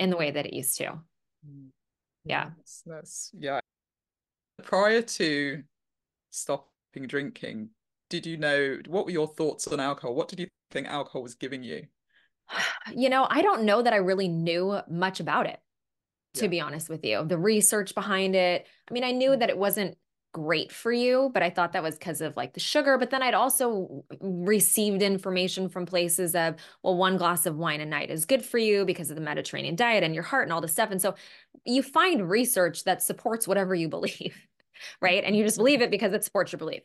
[0.00, 1.00] in the way that it used to.
[1.48, 1.68] Mm.
[2.24, 2.50] Yeah.
[2.56, 3.60] That's, that's, yeah.
[4.62, 5.62] Prior to
[6.30, 7.70] stopping drinking,
[8.08, 10.14] did you know what were your thoughts on alcohol?
[10.14, 11.86] What did you think alcohol was giving you?
[12.92, 15.60] You know, I don't know that I really knew much about it,
[16.34, 16.48] to yeah.
[16.48, 17.24] be honest with you.
[17.24, 18.66] The research behind it.
[18.90, 19.38] I mean, I knew mm.
[19.38, 19.96] that it wasn't
[20.32, 23.22] great for you but i thought that was because of like the sugar but then
[23.22, 28.24] i'd also received information from places of well one glass of wine a night is
[28.24, 30.90] good for you because of the mediterranean diet and your heart and all this stuff
[30.90, 31.14] and so
[31.64, 34.46] you find research that supports whatever you believe
[35.00, 36.82] right and you just believe it because it supports your belief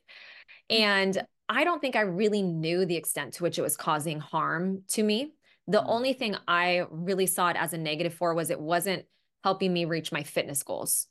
[0.70, 4.82] and i don't think i really knew the extent to which it was causing harm
[4.88, 5.34] to me
[5.68, 5.86] the mm.
[5.88, 9.06] only thing i really saw it as a negative for was it wasn't
[9.46, 11.06] helping me reach my fitness goals.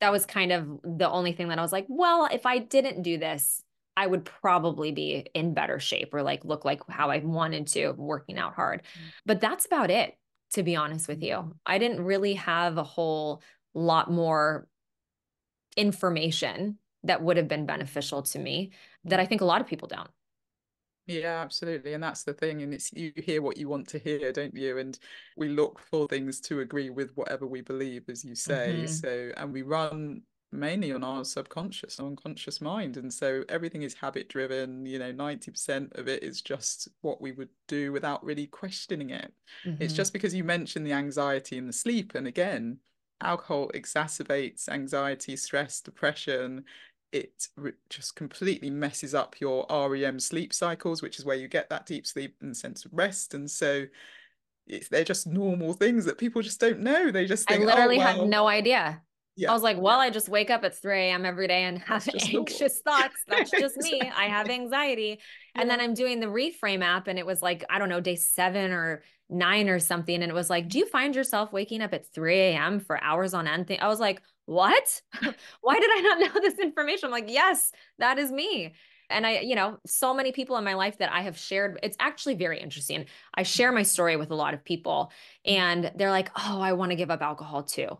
[0.00, 3.02] That was kind of the only thing that I was like, well, if I didn't
[3.02, 3.62] do this,
[3.96, 7.92] I would probably be in better shape or like look like how I wanted to
[7.92, 8.82] working out hard.
[8.82, 9.12] Mm.
[9.26, 10.16] But that's about it,
[10.52, 11.34] to be honest with you.
[11.34, 11.52] Mm.
[11.66, 13.42] I didn't really have a whole
[13.74, 14.66] lot more
[15.76, 18.72] information that would have been beneficial to me
[19.04, 20.10] that I think a lot of people don't.
[21.06, 21.94] Yeah, absolutely.
[21.94, 22.62] And that's the thing.
[22.62, 24.78] And it's you hear what you want to hear, don't you?
[24.78, 24.98] And
[25.36, 28.82] we look for things to agree with whatever we believe, as you say.
[28.84, 28.86] Mm-hmm.
[28.86, 32.96] So, and we run mainly on our subconscious, unconscious mind.
[32.96, 34.86] And so everything is habit driven.
[34.86, 39.32] You know, 90% of it is just what we would do without really questioning it.
[39.64, 39.82] Mm-hmm.
[39.82, 42.14] It's just because you mentioned the anxiety and the sleep.
[42.14, 42.78] And again,
[43.20, 46.64] alcohol exacerbates anxiety, stress, depression
[47.12, 47.48] it
[47.88, 52.06] just completely messes up your REM sleep cycles, which is where you get that deep
[52.06, 53.34] sleep and sense of rest.
[53.34, 53.84] And so
[54.66, 57.10] it's, they're just normal things that people just don't know.
[57.10, 58.16] They just think, I literally oh, well.
[58.18, 59.02] had no idea.
[59.36, 59.50] Yeah.
[59.50, 61.24] I was like, well, I just wake up at 3 a.m.
[61.24, 63.16] every day and have anxious thoughts.
[63.26, 64.00] That's just exactly.
[64.00, 64.12] me.
[64.16, 65.18] I have anxiety.
[65.54, 68.16] And then I'm doing the reframe app and it was like, I don't know, day
[68.16, 70.22] seven or nine or something.
[70.22, 72.80] And it was like, do you find yourself waking up at 3 a.m.
[72.80, 73.74] for hours on end?
[73.80, 75.00] I was like, what?
[75.60, 77.06] Why did I not know this information?
[77.06, 78.74] I'm like, yes, that is me.
[79.08, 81.96] And I, you know, so many people in my life that I have shared, it's
[81.98, 83.06] actually very interesting.
[83.34, 85.12] I share my story with a lot of people
[85.44, 87.98] and they're like, oh, I want to give up alcohol too.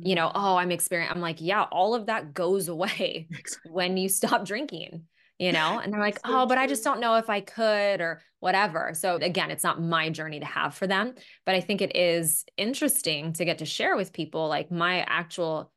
[0.00, 0.32] You know, mm.
[0.34, 3.28] oh, I'm experiencing, I'm like, yeah, all of that goes away
[3.70, 5.04] when you stop drinking
[5.38, 8.20] you know and they're like oh but i just don't know if i could or
[8.40, 11.14] whatever so again it's not my journey to have for them
[11.46, 15.72] but i think it is interesting to get to share with people like my actual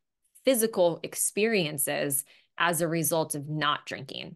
[0.46, 2.24] physical experiences
[2.58, 4.36] as a result of not drinking.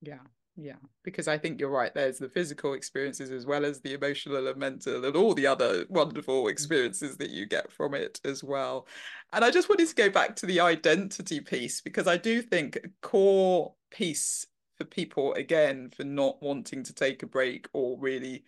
[0.00, 0.18] Yeah.
[0.56, 1.92] Yeah, because I think you're right.
[1.92, 5.84] There's the physical experiences as well as the emotional and mental and all the other
[5.88, 6.50] wonderful mm.
[6.50, 8.86] experiences that you get from it as well.
[9.32, 12.76] And I just wanted to go back to the identity piece because I do think
[12.76, 18.44] a core piece for people, again, for not wanting to take a break or really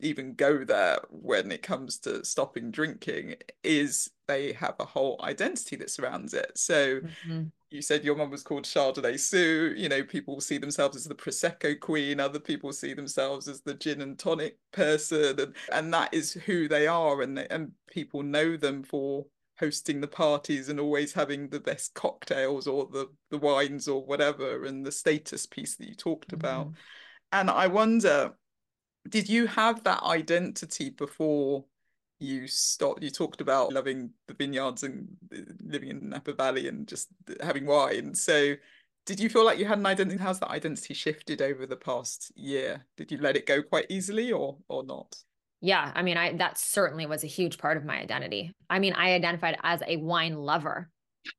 [0.00, 5.76] even go there when it comes to stopping drinking is they have a whole identity
[5.76, 6.52] that surrounds it.
[6.54, 7.42] So mm-hmm.
[7.70, 9.74] you said your mum was called Chardonnay Sue.
[9.76, 12.20] You know, people see themselves as the Prosecco queen.
[12.20, 16.68] Other people see themselves as the gin and tonic person, and and that is who
[16.68, 17.22] they are.
[17.22, 19.26] And and people know them for
[19.58, 24.64] hosting the parties and always having the best cocktails or the the wines or whatever
[24.64, 26.74] and the status piece that you talked about mm.
[27.32, 28.32] and i wonder
[29.10, 31.66] did you have that identity before
[32.20, 36.86] you stopped you talked about loving the vineyards and uh, living in napa valley and
[36.86, 38.54] just uh, having wine so
[39.06, 42.30] did you feel like you had an identity how's that identity shifted over the past
[42.36, 45.16] year did you let it go quite easily or or not
[45.60, 48.54] yeah, I mean, I that certainly was a huge part of my identity.
[48.68, 50.90] I mean, I identified as a wine lover.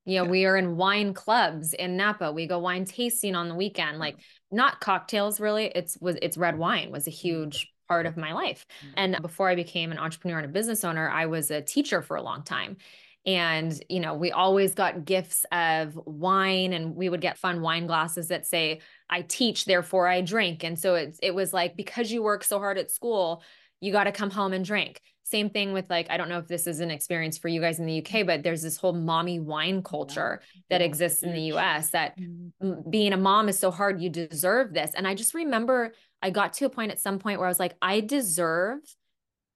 [0.06, 0.30] You know, yeah.
[0.30, 2.32] we are in wine clubs in Napa.
[2.32, 3.98] We go wine tasting on the weekend.
[3.98, 4.22] Like mm.
[4.52, 5.72] not cocktails really.
[5.74, 8.66] It's was it's red wine was a huge part of my life.
[8.96, 12.16] And before I became an entrepreneur and a business owner, I was a teacher for
[12.16, 12.78] a long time.
[13.26, 17.88] And, you know, we always got gifts of wine and we would get fun wine
[17.88, 20.64] glasses that say, I teach, therefore I drink.
[20.64, 23.44] And so it's it was like because you work so hard at school,
[23.82, 25.02] you got to come home and drink.
[25.24, 27.78] Same thing with like, I don't know if this is an experience for you guys
[27.78, 31.90] in the UK, but there's this whole mommy wine culture that exists in the US
[31.90, 32.90] that mm-hmm.
[32.90, 34.02] being a mom is so hard.
[34.02, 34.92] You deserve this.
[34.96, 37.60] And I just remember I got to a point at some point where I was
[37.60, 38.80] like, I deserve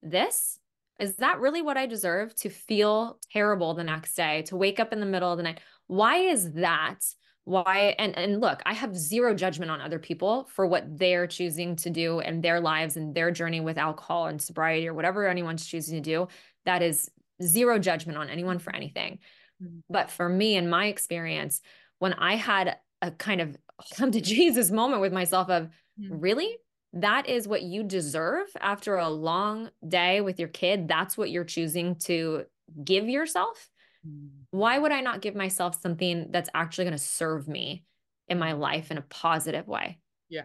[0.01, 0.60] this.
[0.99, 4.93] Is that really what I deserve to feel terrible the next day, to wake up
[4.93, 5.60] in the middle of the night?
[5.88, 7.04] Why is that?
[7.45, 11.75] why and and look i have zero judgment on other people for what they're choosing
[11.75, 15.65] to do in their lives and their journey with alcohol and sobriety or whatever anyone's
[15.65, 16.28] choosing to do
[16.65, 17.10] that is
[17.41, 19.19] zero judgment on anyone for anything
[19.63, 19.78] mm-hmm.
[19.89, 21.62] but for me in my experience
[21.99, 23.56] when i had a kind of
[23.95, 26.19] come to jesus moment with myself of mm-hmm.
[26.19, 26.58] really
[26.93, 31.43] that is what you deserve after a long day with your kid that's what you're
[31.43, 32.45] choosing to
[32.84, 33.69] give yourself
[34.08, 34.29] Mm.
[34.51, 37.84] Why would I not give myself something that's actually going to serve me
[38.27, 39.99] in my life in a positive way?
[40.29, 40.43] Yeah.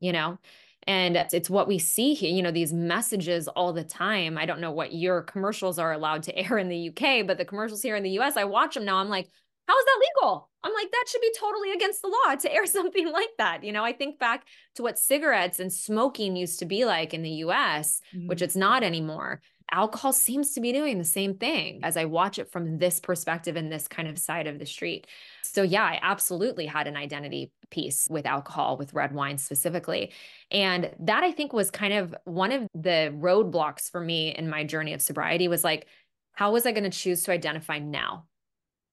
[0.00, 0.38] You know,
[0.86, 4.38] and it's what we see here, you know, these messages all the time.
[4.38, 7.44] I don't know what your commercials are allowed to air in the UK, but the
[7.44, 8.96] commercials here in the US, I watch them now.
[8.96, 9.28] I'm like,
[9.70, 10.50] how is that legal?
[10.64, 13.62] I'm like, that should be totally against the law to air something like that.
[13.62, 17.22] You know, I think back to what cigarettes and smoking used to be like in
[17.22, 18.26] the US, mm-hmm.
[18.26, 19.40] which it's not anymore
[19.72, 23.56] alcohol seems to be doing the same thing as I watch it from this perspective
[23.56, 25.06] and this kind of side of the street.
[25.42, 30.12] So, yeah, I absolutely had an identity piece with alcohol, with red wine specifically.
[30.50, 34.64] And that I think was kind of one of the roadblocks for me in my
[34.64, 35.86] journey of sobriety was like,
[36.32, 38.26] how was I going to choose to identify now?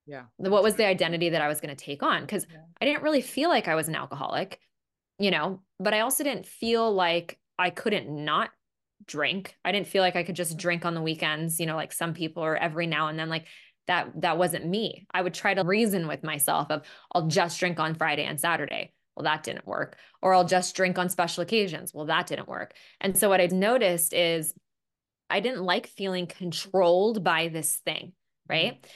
[0.07, 0.23] Yeah.
[0.37, 2.21] What was the identity that I was going to take on?
[2.21, 2.59] Because yeah.
[2.81, 4.59] I didn't really feel like I was an alcoholic,
[5.19, 8.49] you know, but I also didn't feel like I couldn't not
[9.05, 9.55] drink.
[9.65, 12.13] I didn't feel like I could just drink on the weekends, you know, like some
[12.13, 13.45] people or every now and then like
[13.87, 15.05] that that wasn't me.
[15.11, 18.93] I would try to reason with myself of I'll just drink on Friday and Saturday.
[19.15, 19.97] Well, that didn't work.
[20.21, 21.93] Or I'll just drink on special occasions.
[21.93, 22.73] Well, that didn't work.
[23.01, 24.53] And so what I noticed is
[25.29, 28.13] I didn't like feeling controlled by this thing,
[28.47, 28.73] right?
[28.73, 28.89] Mm-hmm.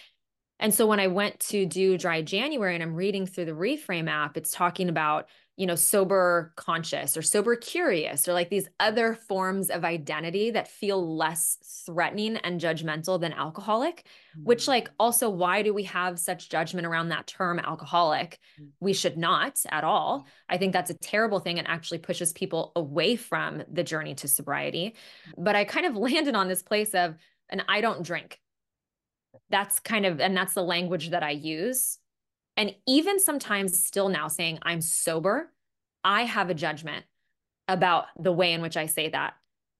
[0.61, 4.09] And so when I went to do dry January and I'm reading through the Reframe
[4.09, 5.27] app, it's talking about
[5.61, 10.67] you know, sober conscious or sober curious or like these other forms of identity that
[10.67, 14.43] feel less threatening and judgmental than alcoholic, mm-hmm.
[14.43, 18.39] which, like, also, why do we have such judgment around that term alcoholic?
[18.59, 18.69] Mm-hmm.
[18.79, 20.25] We should not at all.
[20.49, 24.27] I think that's a terrible thing and actually pushes people away from the journey to
[24.27, 24.95] sobriety.
[25.37, 27.17] But I kind of landed on this place of,
[27.49, 28.39] and I don't drink.
[29.51, 31.99] That's kind of, and that's the language that I use
[32.57, 35.51] and even sometimes still now saying I'm sober,
[36.03, 37.05] I have a judgment
[37.67, 39.33] about the way in which I say that.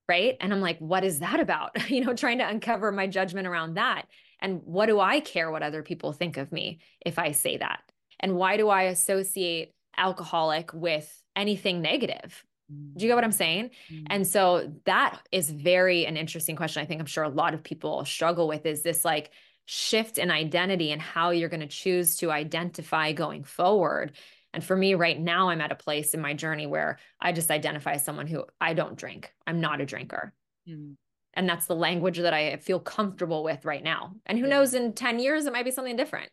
[0.07, 0.35] Right.
[0.41, 1.89] And I'm like, what is that about?
[1.89, 4.07] you know, trying to uncover my judgment around that.
[4.39, 7.81] And what do I care what other people think of me if I say that?
[8.19, 12.43] And why do I associate alcoholic with anything negative?
[12.69, 13.71] Do you get what I'm saying?
[13.91, 14.05] Mm-hmm.
[14.09, 16.81] And so that is very an interesting question.
[16.81, 19.31] I think I'm sure a lot of people struggle with is this like
[19.65, 24.13] shift in identity and how you're going to choose to identify going forward.
[24.53, 27.51] And for me, right now, I'm at a place in my journey where I just
[27.51, 29.33] identify as someone who I don't drink.
[29.47, 30.33] I'm not a drinker.
[30.67, 30.95] Mm.
[31.33, 34.15] And that's the language that I feel comfortable with right now.
[34.25, 34.51] And who yeah.
[34.57, 36.29] knows, in 10 years, it might be something different.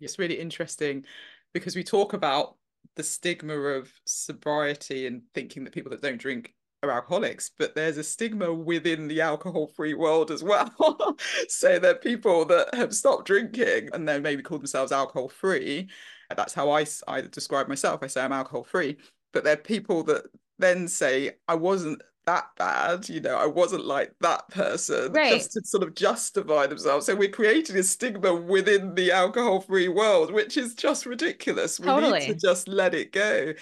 [0.00, 1.04] It's really interesting
[1.52, 2.56] because we talk about
[2.96, 7.98] the stigma of sobriety and thinking that people that don't drink are alcoholics, but there's
[7.98, 11.16] a stigma within the alcohol free world as well.
[11.48, 15.88] so there are people that have stopped drinking and then maybe call themselves alcohol free.
[16.34, 18.02] That's how I, I describe myself.
[18.02, 18.96] I say I'm alcohol free.
[19.32, 20.24] But there are people that
[20.58, 25.34] then say, I wasn't that bad, you know, I wasn't like that person, right.
[25.34, 27.06] just to sort of justify themselves.
[27.06, 31.78] So we're creating a stigma within the alcohol free world, which is just ridiculous.
[31.78, 32.20] We totally.
[32.20, 33.52] need to just let it go.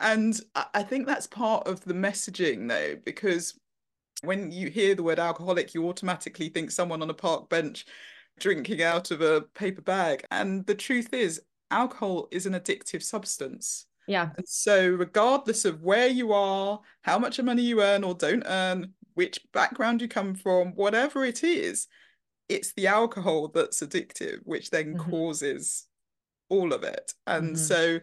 [0.00, 0.38] And
[0.74, 3.58] I think that's part of the messaging, though, because
[4.22, 7.86] when you hear the word alcoholic, you automatically think someone on a park bench
[8.38, 10.24] drinking out of a paper bag.
[10.30, 11.40] And the truth is,
[11.70, 13.86] alcohol is an addictive substance.
[14.06, 14.30] Yeah.
[14.36, 18.92] And so, regardless of where you are, how much money you earn or don't earn,
[19.14, 21.88] which background you come from, whatever it is,
[22.48, 25.10] it's the alcohol that's addictive, which then mm-hmm.
[25.10, 25.86] causes
[26.48, 27.14] all of it.
[27.26, 27.56] And mm-hmm.
[27.56, 27.98] so,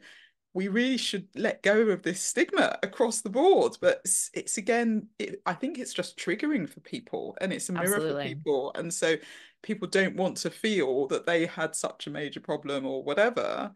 [0.54, 3.78] we really should let go of this stigma across the board.
[3.82, 7.74] But it's, it's again, it, I think it's just triggering for people and it's a
[7.74, 8.24] mirror Absolutely.
[8.24, 8.72] for people.
[8.76, 9.16] And so
[9.64, 13.72] people don't want to feel that they had such a major problem or whatever.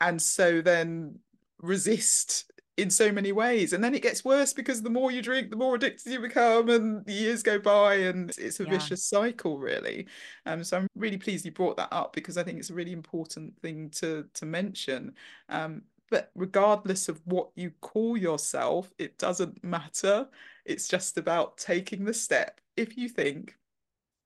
[0.00, 1.20] And so then
[1.60, 5.48] resist in so many ways and then it gets worse because the more you drink
[5.48, 8.70] the more addicted you become and the years go by and it's a yeah.
[8.70, 10.06] vicious cycle really.
[10.44, 12.92] Um so i'm really pleased you brought that up because i think it's a really
[12.92, 15.14] important thing to to mention.
[15.48, 20.26] Um but regardless of what you call yourself it doesn't matter.
[20.64, 22.60] It's just about taking the step.
[22.76, 23.56] If you think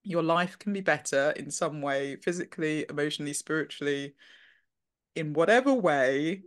[0.05, 4.14] your life can be better in some way physically emotionally spiritually
[5.14, 6.44] in whatever way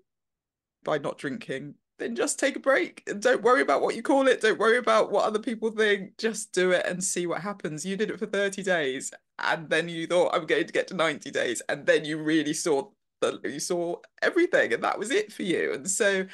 [0.83, 4.27] by not drinking, then just take a break and don't worry about what you call
[4.27, 4.41] it.
[4.41, 6.17] Don't worry about what other people think.
[6.17, 7.85] Just do it and see what happens.
[7.85, 10.95] You did it for 30 days and then you thought, I'm going to get to
[10.95, 11.61] 90 days.
[11.69, 12.89] And then you really saw
[13.21, 15.73] that you saw everything and that was it for you.
[15.73, 16.25] And so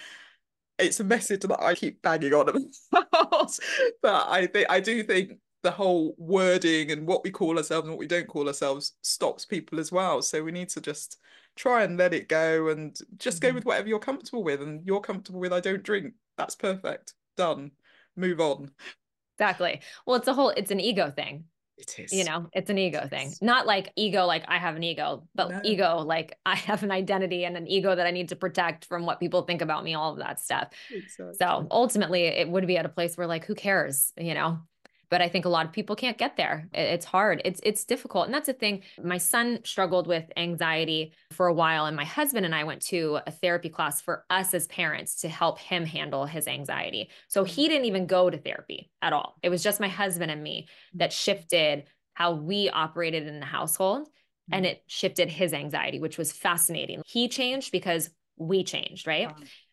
[0.80, 3.60] it's a message that I keep banging on about.
[4.02, 7.92] but I think I do think the whole wording and what we call ourselves and
[7.92, 10.22] what we don't call ourselves stops people as well.
[10.22, 11.18] So we need to just
[11.58, 13.56] try and let it go and just go mm-hmm.
[13.56, 14.62] with whatever you're comfortable with.
[14.62, 16.14] And you're comfortable with, I don't drink.
[16.38, 17.14] That's perfect.
[17.36, 17.72] Done.
[18.16, 18.72] Move on.
[19.38, 19.82] Exactly.
[20.06, 21.46] Well, it's a whole, it's an ego thing.
[21.78, 22.12] It is.
[22.12, 23.32] You know, it's an ego thing.
[23.40, 25.62] Not like ego, like I have an ego, but no.
[25.64, 29.06] ego, like I have an identity and an ego that I need to protect from
[29.06, 30.70] what people think about me, all of that stuff.
[30.90, 31.36] Exactly.
[31.40, 34.12] So ultimately, it would be at a place where, like, who cares?
[34.18, 34.58] You know,
[35.10, 36.68] but I think a lot of people can't get there.
[36.74, 37.42] It's hard.
[37.46, 38.26] It's it's difficult.
[38.26, 38.84] And that's the thing.
[39.02, 43.20] My son struggled with anxiety for a while and my husband and I went to
[43.26, 47.10] a therapy class for us as parents to help him handle his anxiety.
[47.28, 49.38] So he didn't even go to therapy at all.
[49.42, 54.08] It was just my husband and me that shifted how we operated in the household
[54.52, 54.70] and mm.
[54.70, 57.02] it shifted his anxiety, which was fascinating.
[57.06, 59.32] He changed because we changed, right?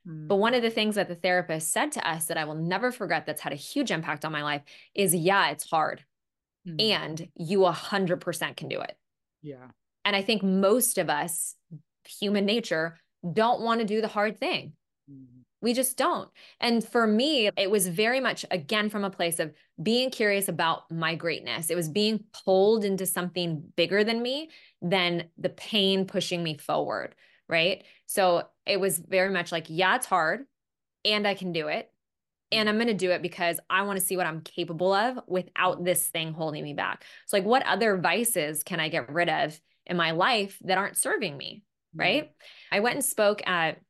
[0.08, 0.28] Mm.
[0.28, 2.92] But one of the things that the therapist said to us that I will never
[2.92, 4.62] forget that's had a huge impact on my life
[4.94, 6.04] is yeah, it's hard.
[6.66, 6.90] Mm.
[6.90, 8.96] And you 100% can do it.
[9.42, 9.68] Yeah.
[10.04, 11.54] And I think most of us,
[12.06, 12.98] human nature,
[13.30, 14.72] don't want to do the hard thing.
[15.10, 15.26] Mm.
[15.62, 16.28] We just don't.
[16.60, 20.90] And for me, it was very much, again, from a place of being curious about
[20.90, 21.70] my greatness.
[21.70, 24.50] It was being pulled into something bigger than me
[24.82, 27.14] than the pain pushing me forward
[27.48, 27.84] right?
[28.06, 30.44] So it was very much like, yeah, it's hard
[31.04, 31.90] and I can do it.
[32.52, 35.18] And I'm going to do it because I want to see what I'm capable of
[35.26, 37.04] without this thing holding me back.
[37.26, 40.96] So, like, what other vices can I get rid of in my life that aren't
[40.96, 41.64] serving me?
[41.94, 42.24] Right.
[42.24, 42.76] Mm-hmm.
[42.76, 43.80] I went and spoke at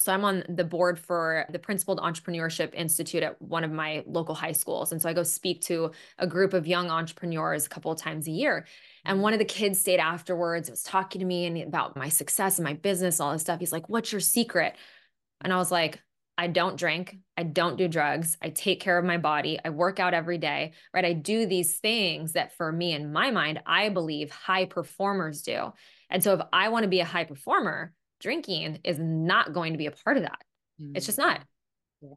[0.00, 4.34] so I'm on the board for the Principled Entrepreneurship Institute at one of my local
[4.34, 4.92] high schools.
[4.92, 8.26] And so I go speak to a group of young entrepreneurs a couple of times
[8.26, 8.66] a year.
[9.04, 9.22] And mm-hmm.
[9.22, 12.64] one of the kids stayed afterwards, was talking to me and about my success and
[12.64, 13.60] my business, all this stuff.
[13.60, 14.74] He's like, What's your secret?
[15.42, 16.00] And I was like,
[16.38, 17.18] I don't drink.
[17.36, 18.38] I don't do drugs.
[18.40, 19.58] I take care of my body.
[19.62, 21.04] I work out every day, right?
[21.04, 25.74] I do these things that for me, in my mind, I believe high performers do.
[26.08, 29.78] And so if I want to be a high performer, drinking is not going to
[29.78, 30.38] be a part of that.
[30.80, 30.96] Mm-hmm.
[30.96, 31.40] It's just not.
[32.00, 32.10] Yeah.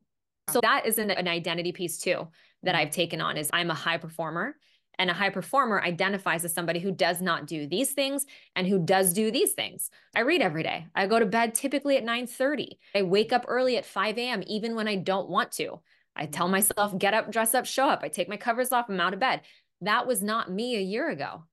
[0.50, 2.28] So that is an, an identity piece too
[2.64, 2.82] that mm-hmm.
[2.82, 4.56] I've taken on is I'm a high performer
[5.00, 8.26] and a high performer identifies as somebody who does not do these things
[8.56, 9.90] and who does do these things.
[10.16, 10.88] I read every day.
[10.94, 12.78] I go to bed typically at 9:30.
[12.96, 14.44] I wake up early at 5 a.m.
[14.46, 15.80] even when I don't want to.
[16.16, 16.52] I tell mm.
[16.52, 18.02] myself, get up, dress up, show up.
[18.04, 19.42] I take my covers off, I'm out of bed.
[19.82, 21.44] That was not me a year ago.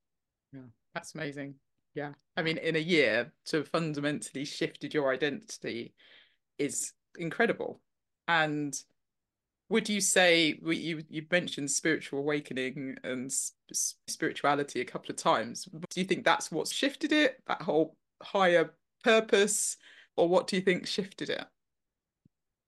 [0.53, 0.61] Yeah,
[0.95, 1.55] that's amazing.
[1.95, 2.13] Yeah.
[2.37, 5.95] I mean, in a year to fundamentally shifted your identity
[6.59, 7.81] is incredible.
[8.29, 8.81] And
[9.69, 13.33] would you say you you mentioned spiritual awakening and
[13.73, 15.65] spirituality a couple of times?
[15.65, 17.41] Do you think that's what's shifted it?
[17.47, 18.75] That whole higher
[19.05, 19.77] purpose,
[20.17, 21.45] or what do you think shifted it?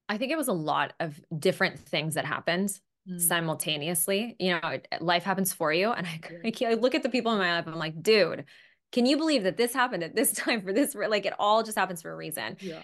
[0.09, 3.21] I think it was a lot of different things that happened mm.
[3.21, 4.37] simultaneously.
[4.39, 7.57] You know, life happens for you, and I, I look at the people in my
[7.57, 7.67] life.
[7.67, 8.45] I'm like, dude,
[8.93, 11.79] can you believe that this happened at this time for this like it all just
[11.79, 12.57] happens for a reason.
[12.61, 12.83] Yeah.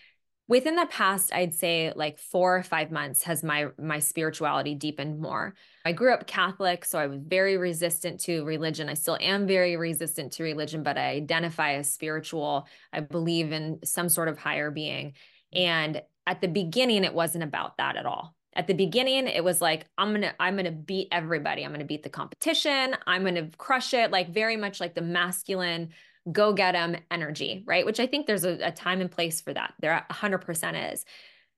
[0.48, 5.20] Within the past i'd say like four or five months has my my spirituality deepened
[5.20, 5.54] more.
[5.84, 8.88] I grew up catholic so i was very resistant to religion.
[8.88, 12.66] I still am very resistant to religion but i identify as spiritual.
[12.92, 15.12] I believe in some sort of higher being.
[15.52, 19.62] And at the beginning it wasn't about that at all At the beginning, it was
[19.62, 21.64] like, I'm to, I'm to beat everybody.
[21.64, 22.96] I'm to beat the competition.
[23.06, 24.10] I'm to crush it.
[24.10, 25.90] Like very much like the masculine
[26.30, 27.86] go get them energy, right?
[27.86, 29.72] Which I think there's a, a time and place for that.
[29.80, 31.04] There 100% is.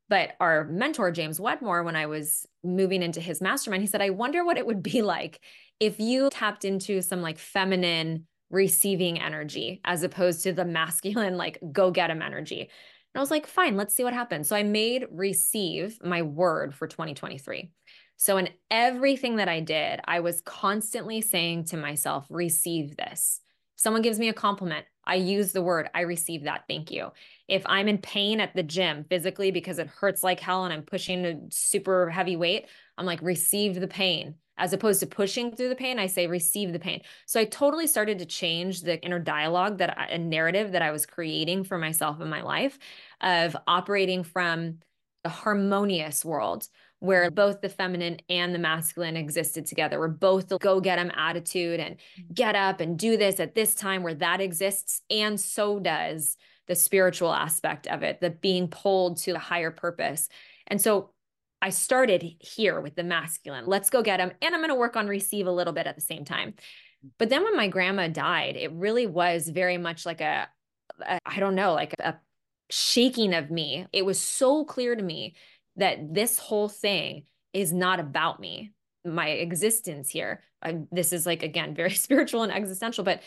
[0.08, 4.10] But our mentor, James Wedmore, when I was moving into his mastermind, he said, I
[4.10, 5.40] wonder what it would be like
[5.80, 11.58] if you tapped into some like feminine receiving energy as opposed to the masculine, like
[11.72, 12.68] go get them energy.
[13.14, 14.48] And I was like, fine, let's see what happens.
[14.48, 17.72] So I made receive my word for 2023.
[18.16, 23.40] So in everything that I did, I was constantly saying to myself, receive this.
[23.76, 24.84] Someone gives me a compliment.
[25.06, 26.64] I use the word, I receive that.
[26.68, 27.12] Thank you.
[27.48, 30.82] If I'm in pain at the gym physically because it hurts like hell and I'm
[30.82, 32.66] pushing a super heavy weight,
[32.98, 34.34] I'm like, receive the pain.
[34.60, 37.00] As opposed to pushing through the pain, I say, receive the pain.
[37.26, 41.06] So I totally started to change the inner dialogue that a narrative that I was
[41.06, 42.78] creating for myself in my life
[43.22, 44.80] of operating from
[45.24, 50.58] a harmonious world where both the feminine and the masculine existed together, where both the
[50.58, 52.34] go get 'em attitude and mm-hmm.
[52.34, 55.00] get up and do this at this time, where that exists.
[55.08, 56.36] And so does
[56.68, 60.28] the spiritual aspect of it, the being pulled to a higher purpose.
[60.66, 61.10] And so
[61.62, 63.66] I started here with the masculine.
[63.66, 64.32] Let's go get them.
[64.40, 66.54] And I'm going to work on receive a little bit at the same time.
[67.18, 70.48] But then when my grandma died, it really was very much like a,
[71.02, 72.14] a I don't know, like a
[72.70, 73.86] shaking of me.
[73.92, 75.34] It was so clear to me
[75.76, 78.72] that this whole thing is not about me,
[79.04, 80.42] my existence here.
[80.62, 83.22] I, this is like, again, very spiritual and existential, but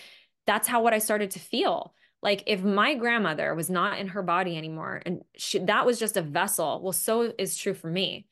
[0.45, 1.93] that's how what I started to feel.
[2.23, 6.15] Like if my grandmother was not in her body anymore and she, that was just
[6.15, 8.25] a vessel, well, so is true for me.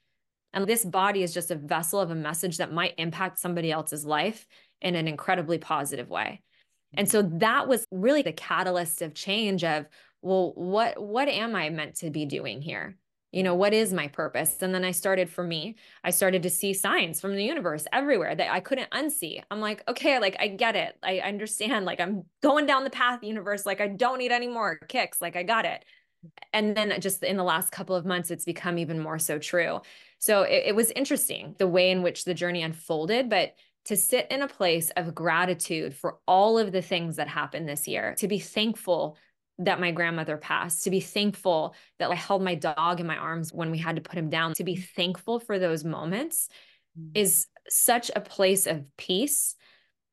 [0.54, 4.06] And this body is just a vessel of a message that might impact somebody else's
[4.06, 4.48] life
[4.82, 6.42] in an incredibly positive way.
[6.94, 9.86] And so that was really the catalyst of change of,
[10.22, 12.98] well, what what am I meant to be doing here?
[13.32, 14.58] You know what is my purpose?
[14.62, 18.36] And then i started for me i started to see signs from the universe everywhere
[18.36, 19.42] that i couldn't unsee.
[19.50, 20.98] I'm like okay like i get it.
[21.04, 24.78] I understand like i'm going down the path universe like i don't need any more
[24.78, 25.84] kicks like i got it.
[26.54, 29.82] And then just in the last couple of months it's become even more so true.
[30.20, 33.56] So it, it was interesting the way in which the journey unfolded but
[33.86, 37.88] to sit in a place of gratitude for all of the things that happened this
[37.88, 39.18] year to be thankful
[39.62, 43.54] that my grandmother passed, to be thankful that I held my dog in my arms
[43.54, 46.50] when we had to put him down, to be thankful for those moments
[47.00, 47.12] mm-hmm.
[47.14, 49.56] is such a place of peace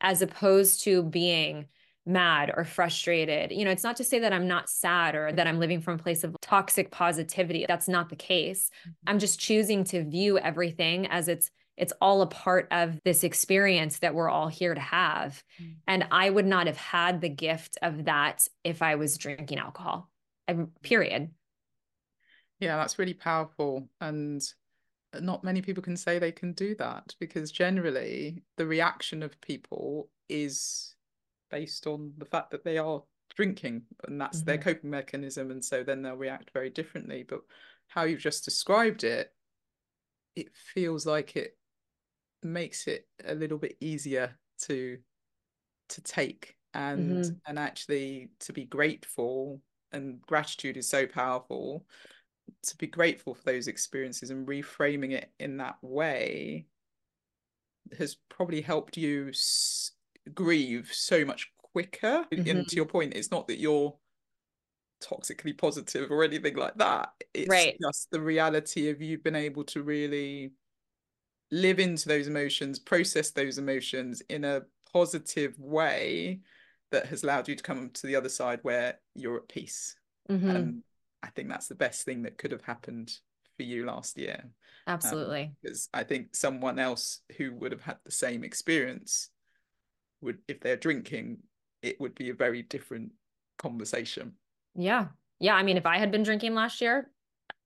[0.00, 1.66] as opposed to being
[2.06, 3.52] mad or frustrated.
[3.52, 5.96] You know, it's not to say that I'm not sad or that I'm living from
[5.96, 7.66] a place of toxic positivity.
[7.66, 8.70] That's not the case.
[8.82, 9.10] Mm-hmm.
[9.10, 14.00] I'm just choosing to view everything as it's it's all a part of this experience
[14.00, 15.42] that we're all here to have.
[15.62, 15.76] Mm.
[15.86, 20.10] And I would not have had the gift of that if I was drinking alcohol,
[20.82, 21.30] period.
[22.60, 23.88] Yeah, that's really powerful.
[24.00, 24.42] And
[25.20, 30.10] not many people can say they can do that because generally the reaction of people
[30.28, 30.94] is
[31.50, 33.02] based on the fact that they are
[33.34, 34.46] drinking and that's mm-hmm.
[34.46, 35.50] their coping mechanism.
[35.50, 37.24] And so then they'll react very differently.
[37.26, 37.40] But
[37.86, 39.32] how you've just described it,
[40.34, 41.57] it feels like it
[42.42, 44.98] makes it a little bit easier to
[45.88, 47.34] to take and mm-hmm.
[47.46, 49.60] and actually to be grateful
[49.92, 51.84] and gratitude is so powerful
[52.62, 56.66] to be grateful for those experiences and reframing it in that way
[57.96, 59.92] has probably helped you s-
[60.34, 62.48] grieve so much quicker mm-hmm.
[62.48, 63.94] and to your point it's not that you're
[65.02, 67.76] toxically positive or anything like that it's right.
[67.80, 70.50] just the reality of you've been able to really
[71.50, 76.40] live into those emotions, process those emotions in a positive way
[76.90, 79.96] that has allowed you to come to the other side where you're at peace.
[80.30, 80.50] Mm-hmm.
[80.50, 80.82] And
[81.22, 83.12] I think that's the best thing that could have happened
[83.56, 84.40] for you last year.
[84.86, 85.42] Um, Absolutely.
[85.42, 89.30] Um, because I think someone else who would have had the same experience
[90.20, 91.38] would, if they're drinking,
[91.82, 93.12] it would be a very different
[93.58, 94.32] conversation.
[94.74, 95.06] Yeah.
[95.40, 95.54] Yeah.
[95.54, 97.10] I mean, if I had been drinking last year,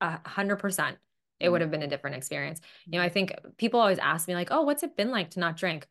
[0.01, 0.99] a hundred percent,
[1.43, 2.61] it would have been a different experience.
[2.87, 5.41] You know, I think people always ask me, like, oh, what's it been like to
[5.41, 5.87] not drink?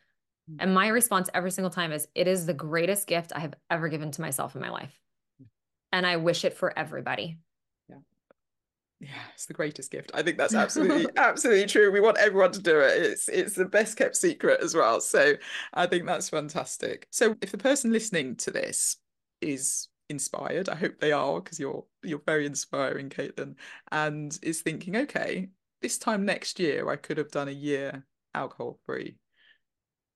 [0.50, 0.58] Mm.
[0.60, 3.90] And my response every single time is, it is the greatest gift I have ever
[3.90, 4.98] given to myself in my life.
[5.42, 5.48] Mm.
[5.92, 7.38] And I wish it for everybody.
[7.90, 7.98] Yeah.
[9.02, 10.12] Yeah, it's the greatest gift.
[10.14, 11.92] I think that's absolutely, absolutely true.
[11.92, 13.04] We want everyone to do it.
[13.04, 15.02] It's it's the best kept secret as well.
[15.02, 15.34] So
[15.74, 17.08] I think that's fantastic.
[17.12, 18.96] So if the person listening to this
[19.42, 20.70] is inspired.
[20.70, 23.56] I hope they are because you're you're very inspiring, Caitlin,
[23.92, 25.50] and is thinking, okay,
[25.82, 28.06] this time next year I could have done a year
[28.36, 29.18] alcohol free.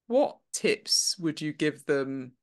[0.08, 2.34] What tips would you give them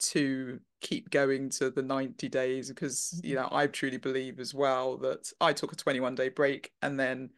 [0.00, 2.68] to keep going to the 90 days?
[2.68, 6.70] Because you know, I truly believe as well that I took a 21 day break
[6.82, 7.30] and then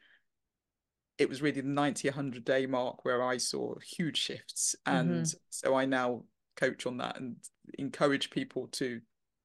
[1.16, 5.38] it was really the 90 100 day mark where i saw huge shifts and mm-hmm.
[5.50, 6.22] so i now
[6.56, 7.36] coach on that and
[7.78, 9.00] encourage people to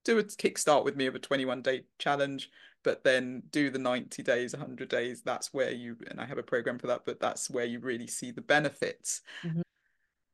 [0.05, 2.49] do a kickstart with me of a 21 day challenge
[2.83, 6.43] but then do the 90 days 100 days that's where you and i have a
[6.43, 9.21] program for that but that's where you really see the benefits.
[9.43, 9.61] Mm-hmm.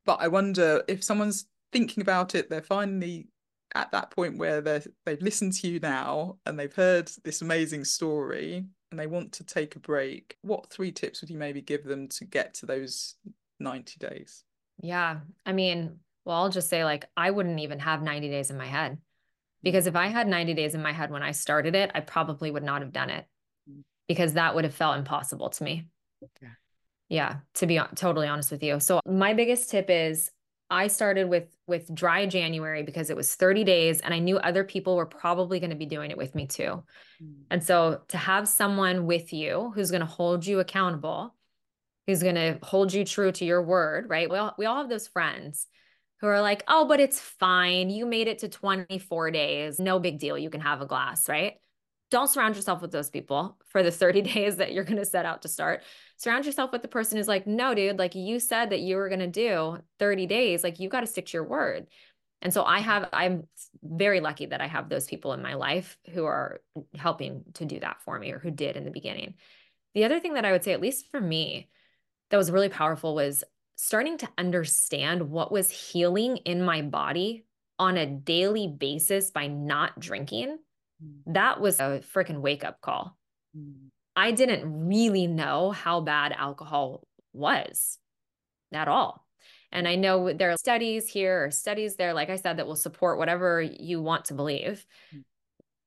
[0.04, 3.28] but i wonder if someone's thinking about it they're finally
[3.74, 7.84] at that point where they they've listened to you now and they've heard this amazing
[7.84, 11.84] story and they want to take a break what three tips would you maybe give
[11.84, 13.14] them to get to those
[13.58, 14.44] 90 days?
[14.82, 18.58] Yeah i mean well i'll just say like i wouldn't even have 90 days in
[18.58, 18.98] my head
[19.62, 22.50] because if I had 90 days in my head when I started it, I probably
[22.50, 23.26] would not have done it
[24.08, 25.88] because that would have felt impossible to me.
[26.40, 26.48] Yeah.
[27.08, 28.80] Yeah, to be totally honest with you.
[28.80, 30.30] So my biggest tip is
[30.70, 34.64] I started with with dry January because it was 30 days and I knew other
[34.64, 36.82] people were probably going to be doing it with me too.
[37.22, 37.34] Mm.
[37.50, 41.34] And so to have someone with you who's going to hold you accountable,
[42.06, 44.30] who's going to hold you true to your word, right?
[44.30, 45.66] We all, we all have those friends
[46.22, 47.90] who are like, oh, but it's fine.
[47.90, 49.80] You made it to 24 days.
[49.80, 50.38] No big deal.
[50.38, 51.54] You can have a glass, right?
[52.12, 55.26] Don't surround yourself with those people for the 30 days that you're going to set
[55.26, 55.82] out to start.
[56.18, 59.08] Surround yourself with the person who's like, no, dude, like you said that you were
[59.08, 60.62] going to do 30 days.
[60.62, 61.88] Like you got to stick to your word.
[62.40, 63.48] And so I have, I'm
[63.82, 66.60] very lucky that I have those people in my life who are
[66.96, 69.34] helping to do that for me or who did in the beginning.
[69.94, 71.68] The other thing that I would say, at least for me,
[72.30, 73.42] that was really powerful was
[73.76, 77.44] starting to understand what was healing in my body
[77.78, 80.58] on a daily basis by not drinking,
[81.02, 81.34] mm.
[81.34, 83.16] that was a freaking wake up call.
[83.56, 83.88] Mm.
[84.14, 87.98] I didn't really know how bad alcohol was
[88.72, 89.26] at all.
[89.72, 92.76] And I know there are studies here or studies there, like I said, that will
[92.76, 94.84] support whatever you want to believe.
[95.14, 95.24] Mm.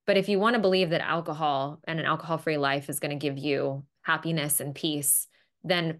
[0.07, 3.17] But if you want to believe that alcohol and an alcohol free life is going
[3.17, 5.27] to give you happiness and peace,
[5.63, 5.99] then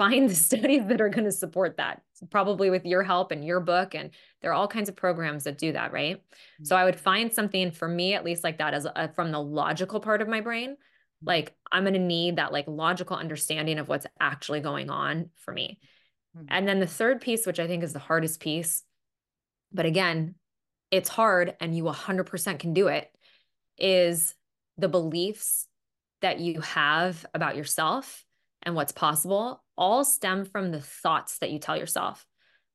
[0.00, 3.60] find the studies that are going to support that probably with your help and your
[3.60, 6.64] book and there are all kinds of programs that do that right mm-hmm.
[6.64, 9.38] so i would find something for me at least like that as a, from the
[9.38, 10.76] logical part of my brain
[11.22, 15.52] like i'm going to need that like logical understanding of what's actually going on for
[15.52, 15.78] me
[16.36, 16.46] mm-hmm.
[16.48, 18.82] and then the third piece which i think is the hardest piece
[19.70, 20.34] but again
[20.90, 23.08] it's hard and you 100% can do it
[23.78, 24.34] is
[24.76, 25.68] the beliefs
[26.20, 28.24] that you have about yourself
[28.62, 32.26] and what's possible all stem from the thoughts that you tell yourself,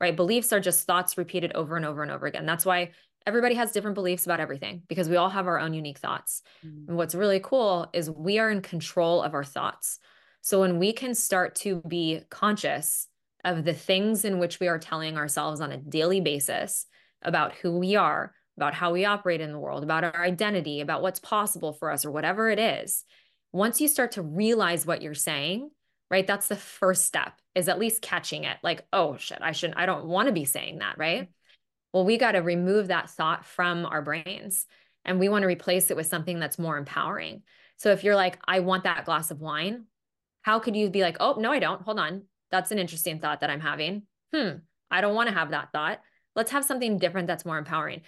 [0.01, 0.15] right?
[0.15, 2.47] Beliefs are just thoughts repeated over and over and over again.
[2.47, 2.91] That's why
[3.27, 6.41] everybody has different beliefs about everything because we all have our own unique thoughts.
[6.65, 6.87] Mm.
[6.89, 9.99] And what's really cool is we are in control of our thoughts.
[10.41, 13.07] So when we can start to be conscious
[13.43, 16.87] of the things in which we are telling ourselves on a daily basis
[17.21, 21.01] about who we are, about how we operate in the world, about our identity, about
[21.01, 23.03] what's possible for us, or whatever it is,
[23.51, 25.69] once you start to realize what you're saying,
[26.09, 26.25] right?
[26.25, 29.85] That's the first step is at least catching it like, oh shit, I shouldn't, I
[29.85, 31.29] don't want to be saying that, right?
[31.93, 34.65] Well, we got to remove that thought from our brains
[35.05, 37.43] and we want to replace it with something that's more empowering.
[37.77, 39.85] So if you're like, I want that glass of wine,
[40.41, 41.81] how could you be like, oh, no, I don't.
[41.81, 42.23] Hold on.
[42.51, 44.03] That's an interesting thought that I'm having.
[44.33, 44.57] Hmm,
[44.91, 46.01] I don't want to have that thought.
[46.35, 48.01] Let's have something different that's more empowering.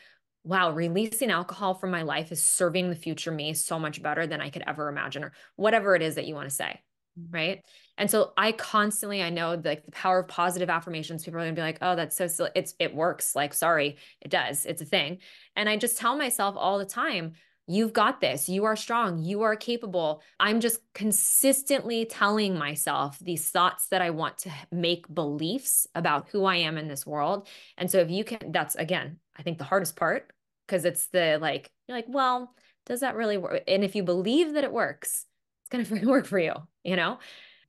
[0.44, 4.40] Wow, releasing alcohol from my life is serving the future me so much better than
[4.40, 6.82] I could ever imagine, or whatever it is that you want to say.
[7.30, 7.64] Right.
[7.98, 11.24] And so I constantly, I know like the power of positive affirmations.
[11.26, 12.52] People are gonna be like, oh, that's so silly.
[12.54, 13.36] It's it works.
[13.36, 14.66] Like, sorry, it does.
[14.66, 15.20] It's a thing.
[15.56, 17.34] And I just tell myself all the time,
[17.66, 18.48] you've got this.
[18.48, 19.24] You are strong.
[19.24, 20.22] You are capable.
[20.40, 26.46] I'm just consistently telling myself these thoughts that I want to make beliefs about who
[26.46, 27.48] I am in this world.
[27.78, 30.32] And so if you can, that's again, I think the hardest part
[30.68, 32.54] because it's the like, you're like, well,
[32.86, 33.64] does that really work?
[33.68, 35.26] And if you believe that it works,
[35.70, 36.54] it's going to work for you,
[36.84, 37.20] you know?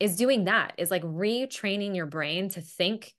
[0.01, 3.15] Is doing that, is like retraining your brain to think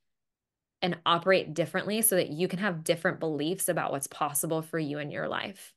[0.82, 4.98] and operate differently so that you can have different beliefs about what's possible for you
[5.00, 5.74] in your life.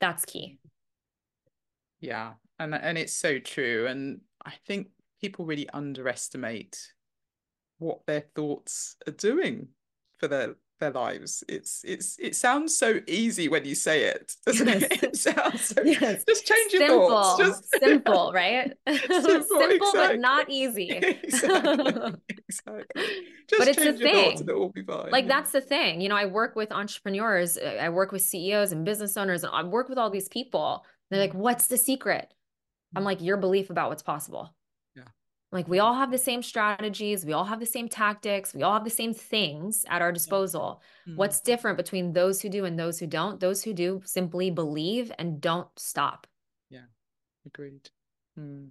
[0.00, 0.58] That's key.
[2.00, 2.34] Yeah.
[2.58, 4.88] And and it's so true and I think
[5.20, 6.78] people really underestimate
[7.78, 9.68] what their thoughts are doing
[10.18, 11.42] for their their lives.
[11.48, 14.82] It's it's it sounds so easy when you say it, doesn't yes.
[14.82, 15.02] it?
[15.02, 16.24] It sounds so yes.
[16.26, 17.42] just change your simple, thoughts.
[17.42, 18.72] Just simple, right?
[18.86, 20.90] Simple, simple but not easy.
[20.90, 22.14] exactly.
[22.28, 22.84] exactly.
[23.48, 24.38] Just but it's the thing.
[24.38, 25.10] and it will be fine.
[25.10, 25.28] Like yeah.
[25.28, 26.00] that's the thing.
[26.00, 29.62] You know, I work with entrepreneurs, I work with CEOs and business owners, and I
[29.62, 30.84] work with all these people.
[31.10, 32.32] They're like, what's the secret?
[32.94, 33.06] I'm mm.
[33.06, 34.54] like, your belief about what's possible.
[35.56, 38.74] Like we all have the same strategies, we all have the same tactics, we all
[38.74, 40.82] have the same things at our disposal.
[41.08, 41.16] Mm-hmm.
[41.16, 43.40] What's different between those who do and those who don't?
[43.40, 46.26] Those who do simply believe and don't stop.
[46.68, 46.84] Yeah,
[47.46, 47.88] agreed.
[48.38, 48.68] Mm.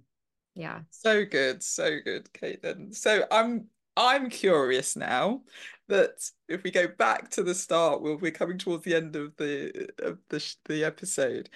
[0.54, 0.82] Yeah.
[0.90, 2.94] So good, so good, Caitlin.
[2.94, 3.66] So I'm
[3.96, 5.40] I'm curious now
[5.88, 9.34] that if we go back to the start, well, we're coming towards the end of
[9.38, 11.50] the of the the episode.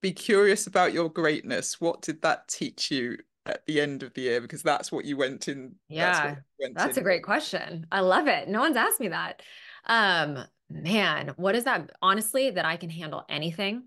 [0.00, 1.82] Be curious about your greatness.
[1.82, 4.40] What did that teach you at the end of the year?
[4.40, 5.74] Because that's what you went in.
[5.88, 7.02] Yeah, that's, went that's in.
[7.02, 7.86] a great question.
[7.90, 8.48] I love it.
[8.48, 9.42] No one's asked me that.
[9.86, 11.90] Um, man, what is that?
[12.02, 13.84] Honestly, that I can handle anything,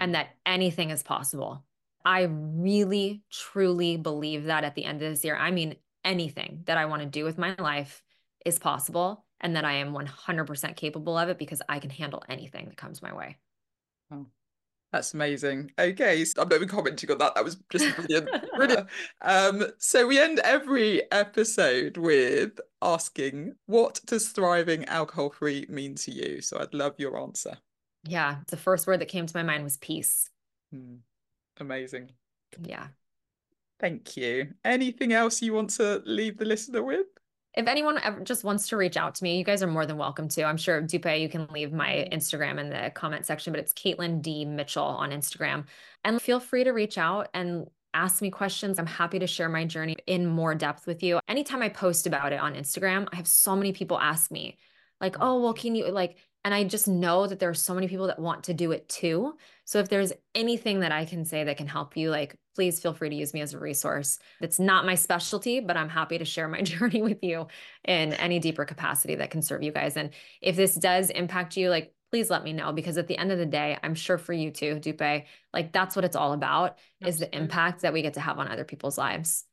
[0.00, 1.64] and that anything is possible.
[2.04, 5.36] I really, truly believe that at the end of this year.
[5.36, 8.02] I mean, anything that I want to do with my life
[8.44, 12.66] is possible and that I am 100% capable of it because I can handle anything
[12.66, 13.38] that comes my way.
[14.12, 14.26] Oh,
[14.92, 15.70] that's amazing.
[15.78, 17.34] Okay, so I'm not even commenting on that.
[17.34, 18.28] That was just brilliant.
[18.56, 18.88] brilliant.
[19.22, 26.10] Um, so we end every episode with asking, what does thriving alcohol free mean to
[26.10, 26.40] you?
[26.40, 27.58] So I'd love your answer.
[28.04, 30.30] Yeah, the first word that came to my mind was peace.
[30.72, 30.96] Hmm.
[31.58, 32.10] Amazing.
[32.62, 32.88] Yeah.
[33.78, 34.54] Thank you.
[34.64, 37.06] Anything else you want to leave the listener with?
[37.54, 39.96] If anyone ever just wants to reach out to me, you guys are more than
[39.96, 40.44] welcome to.
[40.44, 42.14] I'm sure Dupe, you can leave my mm-hmm.
[42.16, 45.64] Instagram in the comment section, but it's Caitlin D Mitchell on Instagram.
[46.04, 48.78] And feel free to reach out and ask me questions.
[48.78, 51.18] I'm happy to share my journey in more depth with you.
[51.26, 54.56] Anytime I post about it on Instagram, I have so many people ask me,
[55.00, 55.22] like, mm-hmm.
[55.24, 58.06] oh, well, can you like and I just know that there are so many people
[58.06, 59.34] that want to do it too.
[59.64, 62.94] So if there's anything that I can say that can help you, like please feel
[62.94, 64.18] free to use me as a resource.
[64.40, 67.46] It's not my specialty, but I'm happy to share my journey with you
[67.84, 69.96] in any deeper capacity that can serve you guys.
[69.96, 70.10] And
[70.40, 73.38] if this does impact you, like please let me know because at the end of
[73.38, 77.08] the day, I'm sure for you too, Dupe, like that's what it's all about Absolutely.
[77.08, 79.44] is the impact that we get to have on other people's lives.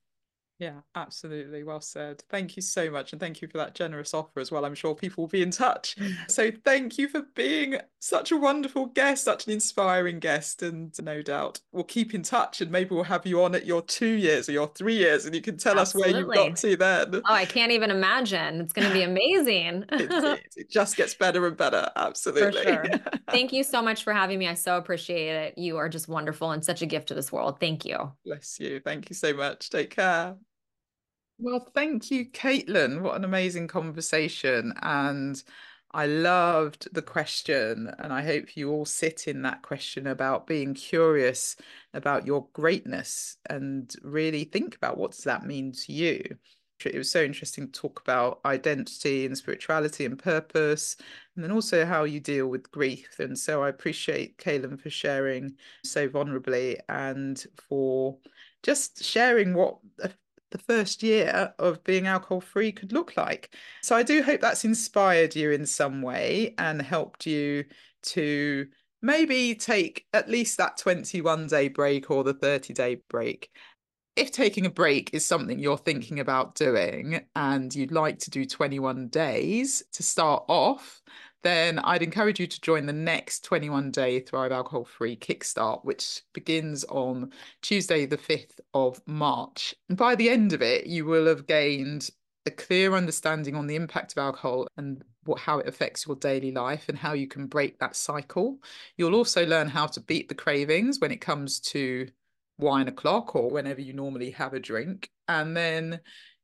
[0.60, 1.64] Yeah, absolutely.
[1.64, 2.24] Well said.
[2.30, 3.12] Thank you so much.
[3.12, 4.66] And thank you for that generous offer as well.
[4.66, 5.96] I'm sure people will be in touch.
[6.30, 10.62] So thank you for being such a wonderful guest, such an inspiring guest.
[10.62, 13.82] And no doubt we'll keep in touch and maybe we'll have you on at your
[13.82, 16.22] two years or your three years and you can tell absolutely.
[16.22, 17.22] us where you've got to then.
[17.24, 18.62] Oh, I can't even imagine.
[18.62, 19.86] It's going to be amazing.
[19.92, 21.90] it, it, just gets better and better.
[21.96, 22.64] Absolutely.
[22.64, 23.00] For sure.
[23.30, 24.48] thank you so much for having me.
[24.48, 25.58] I so appreciate it.
[25.58, 27.60] You are just wonderful and such a gift to this world.
[27.60, 28.12] Thank you.
[28.26, 28.80] Bless you.
[28.80, 29.70] Thank you so much.
[29.70, 30.36] Take care.
[31.40, 33.02] Well, thank you, Caitlin.
[33.02, 34.74] What an amazing conversation.
[34.82, 35.42] And
[35.92, 37.92] I loved the question.
[38.00, 41.56] And I hope you all sit in that question about being curious
[41.94, 46.24] about your greatness and really think about what does that mean to you.
[46.86, 50.96] It was so interesting to talk about identity and spirituality and purpose,
[51.36, 53.20] and then also how you deal with grief.
[53.20, 58.20] And so I appreciate Caitlin for sharing so vulnerably and for
[58.62, 59.80] just sharing what
[60.52, 63.56] the first year of being alcohol free could look like.
[63.82, 67.66] So I do hope that's inspired you in some way and helped you
[68.04, 68.68] to
[69.02, 73.50] maybe take at least that 21 day break or the 30 day break.
[74.16, 78.46] If taking a break is something you're thinking about doing and you'd like to do
[78.46, 81.02] 21 days to start off,
[81.44, 86.22] then I'd encourage you to join the next 21 day Thrive Alcohol Free Kickstart, which
[86.34, 87.32] begins on
[87.62, 89.76] Tuesday, the 5th of March.
[89.90, 92.10] And by the end of it, you will have gained
[92.46, 96.52] a clear understanding on the impact of alcohol and what, how it affects your daily
[96.52, 98.58] life and how you can break that cycle.
[98.96, 102.08] You'll also learn how to beat the cravings when it comes to
[102.58, 105.12] wine o'clock or whenever you normally have a drink.
[105.28, 106.00] And then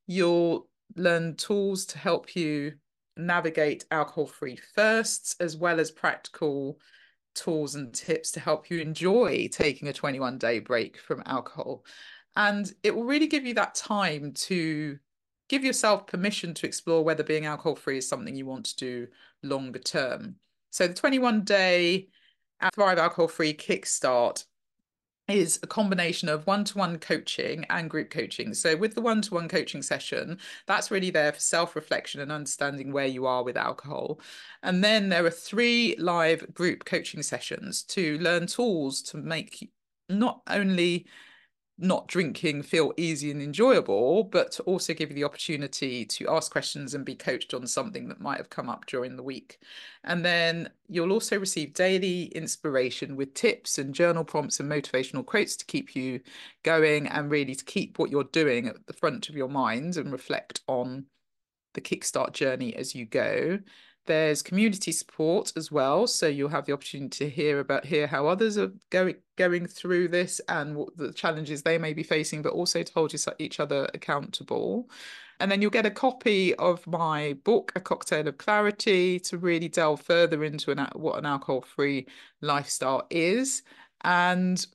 [0.06, 2.74] you'll learn tools to help you
[3.18, 6.80] navigate alcohol free firsts, as well as practical
[7.36, 11.84] tools and tips to help you enjoy taking a 21 day break from alcohol.
[12.36, 14.98] And it will really give you that time to
[15.50, 19.08] give yourself permission to explore whether being alcohol free is something you want to do
[19.44, 20.36] longer term.
[20.72, 22.08] So the 21 day
[22.74, 24.46] Thrive Alcohol Free Kickstart
[25.30, 28.54] is a combination of one-to-one coaching and group coaching.
[28.54, 33.26] So with the one-to-one coaching session, that's really there for self-reflection and understanding where you
[33.26, 34.20] are with alcohol.
[34.64, 39.72] And then there are three live group coaching sessions to learn tools to make
[40.10, 41.08] not only
[41.84, 46.52] not drinking feel easy and enjoyable, but to also give you the opportunity to ask
[46.52, 49.60] questions and be coached on something that might have come up during the week.
[50.04, 55.56] And then you'll also receive daily inspiration with tips and journal prompts and motivational quotes
[55.58, 56.22] to keep you
[56.64, 60.12] going and really to keep what you're doing at the front of your mind and
[60.12, 61.06] reflect on
[61.74, 63.60] the Kickstart journey as you go.
[64.06, 68.28] There's community support as well, so you'll have the opportunity to hear about hear how
[68.28, 72.52] others are going going through this and what the challenges they may be facing, but
[72.52, 74.90] also to hold each other accountable.
[75.40, 79.68] And then you'll get a copy of my book, A Cocktail of Clarity, to really
[79.68, 82.06] delve further into an, what an alcohol-free
[82.42, 83.64] lifestyle is.
[84.04, 84.66] And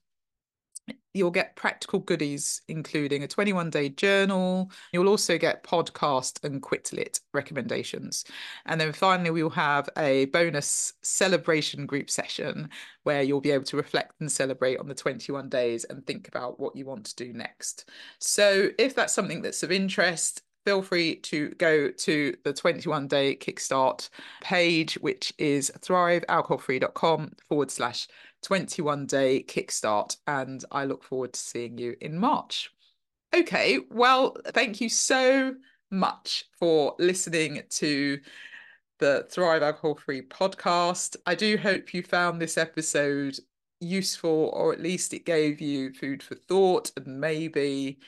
[1.19, 4.71] you'll get practical goodies, including a 21 day journal.
[4.93, 8.25] You'll also get podcast and Quit Lit recommendations.
[8.67, 12.71] And then finally, we will have a bonus celebration group session
[13.03, 16.59] where you'll be able to reflect and celebrate on the 21 days and think about
[16.61, 17.91] what you want to do next.
[18.21, 23.35] So, if that's something that's of interest, feel free to go to the 21 day
[23.35, 24.11] kickstart
[24.43, 28.07] page, which is thrivealcoholfree.com forward slash
[28.43, 30.17] 21 day kickstart.
[30.27, 32.71] And I look forward to seeing you in March.
[33.35, 35.55] Okay, well, thank you so
[35.91, 38.19] much for listening to
[38.99, 41.17] the Thrive Alcohol Free podcast.
[41.27, 43.39] I do hope you found this episode
[43.81, 47.99] useful, or at least it gave you food for thought and maybe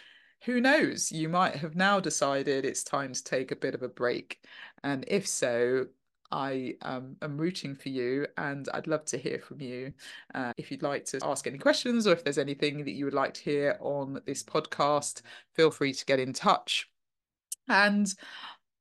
[0.45, 3.89] who knows, you might have now decided it's time to take a bit of a
[3.89, 4.41] break.
[4.83, 5.87] And if so,
[6.33, 9.93] I um, am rooting for you and I'd love to hear from you.
[10.35, 13.15] Uh, if you'd like to ask any questions or if there's anything that you would
[13.15, 15.23] like to hear on this podcast,
[15.55, 16.89] feel free to get in touch.
[17.69, 18.13] And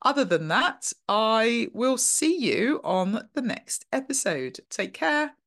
[0.02, 4.60] other than that, I will see you on the next episode.
[4.70, 5.39] Take care.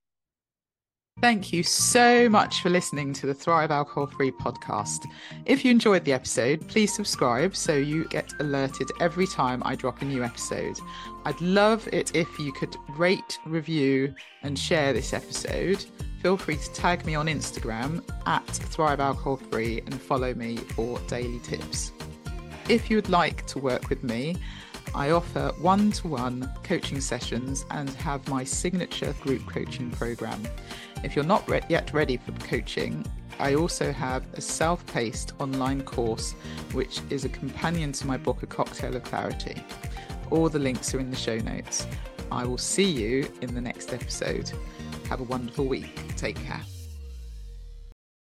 [1.21, 5.07] Thank you so much for listening to the Thrive Alcohol Free podcast.
[5.47, 10.03] If you enjoyed the episode, please subscribe so you get alerted every time I drop
[10.03, 10.81] a new episode.
[11.25, 15.85] I'd love it if you could rate, review, and share this episode.
[16.23, 20.99] Feel free to tag me on Instagram at Thrive Alcohol Free and follow me for
[21.07, 21.93] daily tips.
[22.69, 24.37] If you would like to work with me,
[24.95, 30.43] I offer one to one coaching sessions and have my signature group coaching program.
[31.03, 33.05] If you're not re- yet ready for coaching,
[33.39, 36.33] I also have a self paced online course,
[36.73, 39.63] which is a companion to my book, A Cocktail of Clarity.
[40.31, 41.87] All the links are in the show notes.
[42.31, 44.51] I will see you in the next episode.
[45.09, 46.17] Have a wonderful week.
[46.17, 46.63] Take care.